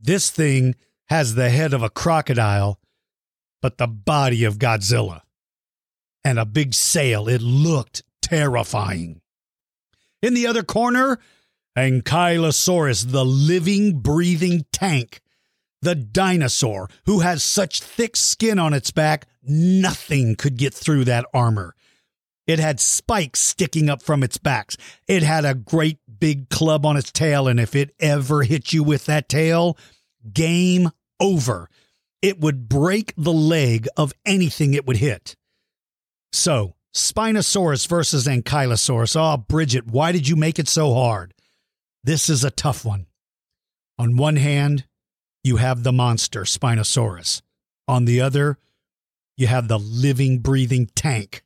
This 0.00 0.30
thing 0.30 0.74
has 1.10 1.34
the 1.34 1.50
head 1.50 1.74
of 1.74 1.82
a 1.82 1.90
crocodile 1.90 2.80
but 3.60 3.76
the 3.76 3.86
body 3.86 4.44
of 4.44 4.58
Godzilla. 4.58 5.20
And 6.24 6.38
a 6.38 6.44
big 6.44 6.74
sail. 6.74 7.28
It 7.28 7.42
looked 7.42 8.02
terrifying. 8.22 9.20
In 10.22 10.34
the 10.34 10.46
other 10.46 10.62
corner, 10.62 11.18
Ankylosaurus, 11.76 13.10
the 13.10 13.24
living, 13.24 14.00
breathing 14.00 14.64
tank. 14.72 15.20
The 15.82 15.94
dinosaur 15.94 16.88
who 17.06 17.20
has 17.20 17.42
such 17.42 17.80
thick 17.80 18.14
skin 18.14 18.58
on 18.58 18.74
its 18.74 18.90
back, 18.90 19.26
nothing 19.42 20.36
could 20.36 20.58
get 20.58 20.74
through 20.74 21.04
that 21.04 21.24
armor. 21.32 21.74
It 22.46 22.58
had 22.58 22.80
spikes 22.80 23.40
sticking 23.40 23.88
up 23.88 24.02
from 24.02 24.22
its 24.22 24.36
backs. 24.36 24.76
It 25.08 25.22
had 25.22 25.46
a 25.46 25.54
great 25.54 25.98
big 26.18 26.50
club 26.50 26.84
on 26.84 26.98
its 26.98 27.10
tail, 27.10 27.48
and 27.48 27.58
if 27.58 27.74
it 27.74 27.94
ever 27.98 28.42
hit 28.42 28.74
you 28.74 28.82
with 28.82 29.06
that 29.06 29.30
tail, 29.30 29.78
game 30.34 30.90
over. 31.20 31.68
It 32.22 32.40
would 32.40 32.68
break 32.68 33.14
the 33.16 33.32
leg 33.32 33.86
of 33.96 34.12
anything 34.26 34.74
it 34.74 34.86
would 34.86 34.98
hit. 34.98 35.36
So, 36.32 36.74
Spinosaurus 36.94 37.86
versus 37.86 38.26
Ankylosaurus. 38.26 39.16
Oh, 39.16 39.36
Bridget, 39.36 39.86
why 39.86 40.12
did 40.12 40.28
you 40.28 40.36
make 40.36 40.58
it 40.58 40.68
so 40.68 40.92
hard? 40.94 41.34
This 42.02 42.28
is 42.28 42.44
a 42.44 42.50
tough 42.50 42.84
one. 42.84 43.06
On 43.98 44.16
one 44.16 44.36
hand, 44.36 44.86
you 45.44 45.56
have 45.56 45.82
the 45.82 45.92
monster, 45.92 46.42
Spinosaurus. 46.42 47.42
On 47.86 48.04
the 48.04 48.20
other, 48.20 48.58
you 49.36 49.46
have 49.46 49.68
the 49.68 49.78
living, 49.78 50.38
breathing 50.38 50.90
tank. 50.94 51.42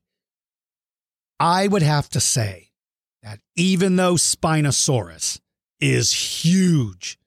I 1.39 1.67
would 1.67 1.83
have 1.83 2.09
to 2.11 2.21
say 2.21 2.71
that 3.23 3.41
even 3.57 3.97
though 3.97 4.15
Spinosaurus 4.15 5.41
is 5.81 6.13
huge, 6.45 7.19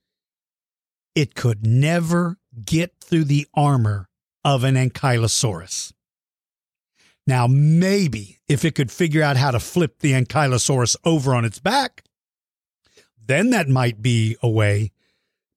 it 1.17 1.34
could 1.34 1.65
never 1.65 2.38
get 2.63 2.93
through 3.01 3.23
the 3.23 3.47
armor 3.56 4.08
of 4.45 4.63
an 4.63 4.75
Ankylosaurus. 4.75 5.91
Now, 7.25 7.47
maybe 7.47 8.38
if 8.47 8.63
it 8.63 8.75
could 8.75 8.91
figure 8.91 9.23
out 9.23 9.36
how 9.36 9.49
to 9.49 9.60
flip 9.60 9.97
the 9.97 10.12
Ankylosaurus 10.12 10.95
over 11.03 11.34
on 11.34 11.43
its 11.43 11.58
back, 11.58 12.03
then 13.25 13.49
that 13.49 13.67
might 13.67 13.99
be 13.99 14.38
a 14.43 14.47
way. 14.47 14.91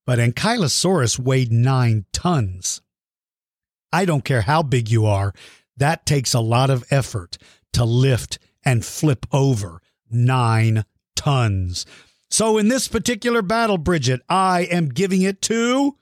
But 0.06 0.18
Ankylosaurus 0.18 1.18
weighed 1.18 1.52
nine 1.52 2.06
tons. 2.10 2.80
I 3.92 4.06
don't 4.06 4.24
care 4.24 4.40
how 4.40 4.62
big 4.62 4.90
you 4.90 5.04
are, 5.04 5.34
that 5.76 6.06
takes 6.06 6.32
a 6.32 6.40
lot 6.40 6.70
of 6.70 6.86
effort 6.90 7.36
to 7.74 7.84
lift 7.84 8.38
and 8.64 8.82
flip 8.82 9.26
over 9.30 9.82
nine 10.10 10.86
tons. 11.16 11.84
So 12.30 12.58
in 12.58 12.68
this 12.68 12.86
particular 12.86 13.42
battle, 13.42 13.76
Bridget, 13.76 14.20
I 14.28 14.60
am 14.62 14.88
giving 14.88 15.22
it 15.22 15.42
to 15.42 15.96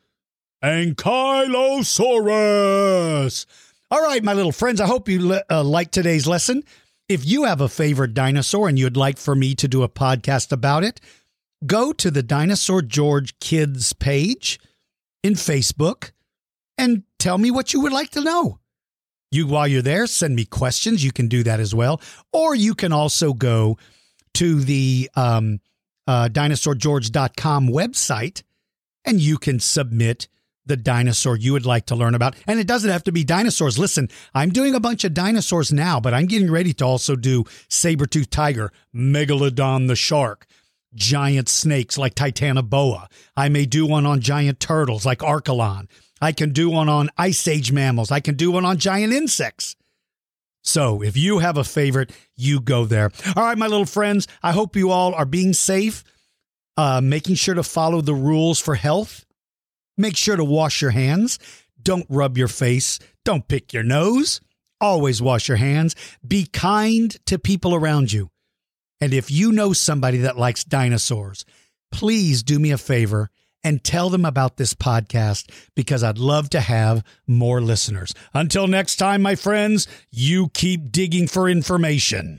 Ankylosaurus. 0.63 3.47
All 3.91 4.03
right, 4.03 4.23
my 4.23 4.35
little 4.35 4.53
friends, 4.53 4.83
I 4.83 4.87
hope 4.87 5.09
you 5.09 5.41
uh, 5.51 5.65
like 5.65 5.91
today's 5.91 6.27
lesson. 6.27 6.63
If 7.09 7.27
you 7.27 7.45
have 7.45 7.63
a 7.63 7.71
favorite 7.71 8.13
dinosaur 8.13 8.69
and 8.69 8.79
you'd 8.79 8.99
like 8.99 9.17
for 9.17 9.35
me 9.35 9.55
to 9.55 9.67
do 9.67 9.83
a 9.83 9.89
podcast 9.89 10.53
about 10.53 10.85
it, 10.85 11.01
go 11.65 11.95
to 11.95 12.11
the 12.11 12.23
Dinosaur 12.23 12.83
George 12.83 13.41
Kids 13.41 13.95
page 13.95 14.61
in 15.23 15.33
Facebook 15.33 16.11
and 16.77 17.05
tell 17.19 17.39
me 17.39 17.51
what 17.51 17.73
you 17.73 17.81
would 17.81 17.93
like 17.93 18.11
to 18.11 18.21
know. 18.21 18.59
You, 19.31 19.47
while 19.47 19.67
you're 19.67 19.81
there, 19.81 20.07
send 20.07 20.37
me 20.37 20.45
questions. 20.45 21.03
You 21.03 21.13
can 21.13 21.29
do 21.29 21.43
that 21.45 21.61
as 21.61 21.75
well. 21.75 22.03
Or 22.33 22.55
you 22.55 22.75
can 22.75 22.93
also 22.93 23.33
go 23.33 23.79
to 24.35 24.61
the 24.61 25.09
um, 25.17 25.61
uh, 26.09 26.29
dinosaurgeorge.com 26.31 27.69
website 27.69 28.43
and 29.05 29.21
you 29.21 29.39
can 29.39 29.61
submit 29.61 30.27
the 30.65 30.77
dinosaur 30.77 31.37
you 31.37 31.53
would 31.53 31.67
like 31.67 31.87
to 31.87 31.95
learn 31.95 32.15
about. 32.15 32.35
And 32.47 32.59
it 32.59 32.67
doesn't 32.67 32.91
have 32.91 33.05
to 33.05 33.13
be 33.13 33.25
dinosaurs. 33.25 33.79
Listen, 33.79 34.09
I'm 34.35 34.51
doing 34.51 34.75
a 34.75 34.81
bunch 34.81 35.05
of 35.05 35.15
dinosaurs 35.15 35.73
now, 35.73 36.01
but 36.01 36.15
I'm 36.15 36.27
getting 36.27 36.51
ready 36.51 36.73
to 36.75 36.85
also 36.85 37.15
do 37.15 37.45
saber-toothed 37.69 38.31
tiger, 38.31 38.73
megalodon 38.95 39.87
the 39.87 39.97
shark, 39.97 40.47
giant 40.95 41.49
snakes 41.49 41.97
like 41.97 42.15
Titanoboa. 42.15 43.07
I 43.37 43.49
may 43.49 43.67
do 43.67 43.87
one 43.87 44.05
on 44.05 44.21
giant 44.21 44.61
turtles 44.61 45.07
like 45.07 45.21
Archelon. 45.21 45.89
I 46.21 46.33
can 46.33 46.53
do 46.53 46.69
one 46.69 46.89
on 46.89 47.11
ice 47.17 47.47
age 47.47 47.71
mammals. 47.71 48.11
I 48.11 48.21
can 48.21 48.35
do 48.35 48.51
one 48.51 48.65
on 48.65 48.79
giant 48.79 49.13
insects. 49.13 49.77
So 50.69 51.03
if 51.03 51.17
you 51.17 51.39
have 51.39 51.57
a 51.57 51.65
favorite, 51.65 52.13
you 52.37 52.61
go 52.61 52.85
there. 52.85 53.11
All 53.35 53.43
right, 53.43 53.57
my 53.57 53.69
little 53.69 53.87
friends, 53.87 54.29
I 54.43 54.53
hope 54.53 54.77
you 54.77 54.91
all 54.91 55.15
are 55.15 55.25
being 55.25 55.55
safe, 55.55 56.05
uh, 56.77 57.01
making 57.03 57.37
sure 57.37 57.55
to 57.55 57.63
follow 57.63 58.03
the 58.03 58.15
rules 58.15 58.61
for 58.61 58.75
health. 58.75 59.25
Make 59.97 60.15
sure 60.15 60.37
to 60.37 60.45
wash 60.45 60.83
your 60.83 60.91
hands. 60.91 61.39
Don't 61.83 62.05
rub 62.11 62.37
your 62.37 62.49
face. 62.49 62.99
Don't 63.25 63.49
pick 63.49 63.73
your 63.73 63.83
nose. 63.83 64.43
Always 64.79 65.23
wash 65.23 65.49
your 65.49 65.57
hands. 65.57 65.97
Be 66.27 66.45
kind 66.45 67.17
to 67.25 67.39
people 67.39 67.75
around 67.75 68.13
you. 68.13 68.29
And 69.01 69.15
if 69.15 69.31
you 69.31 69.53
know 69.53 69.73
somebody 69.73 70.19
that 70.19 70.37
likes 70.37 70.65
dinosaurs, 70.65 71.47
please 71.91 72.43
do 72.43 72.59
me 72.59 72.73
a 72.73 72.79
favor 72.79 73.31
and 73.65 73.83
tell 73.83 74.11
them 74.11 74.25
about 74.25 74.57
this 74.57 74.75
podcast 74.75 75.51
because 75.75 76.03
I'd 76.03 76.19
love 76.19 76.51
to 76.51 76.61
have 76.61 77.05
more 77.27 77.61
listeners. 77.61 78.15
Until 78.35 78.67
next 78.67 78.97
time, 78.97 79.23
my 79.23 79.35
friends, 79.35 79.87
you 80.11 80.49
keep 80.49 80.91
digging 80.93 81.27
for 81.27 81.49
information. 81.49 82.39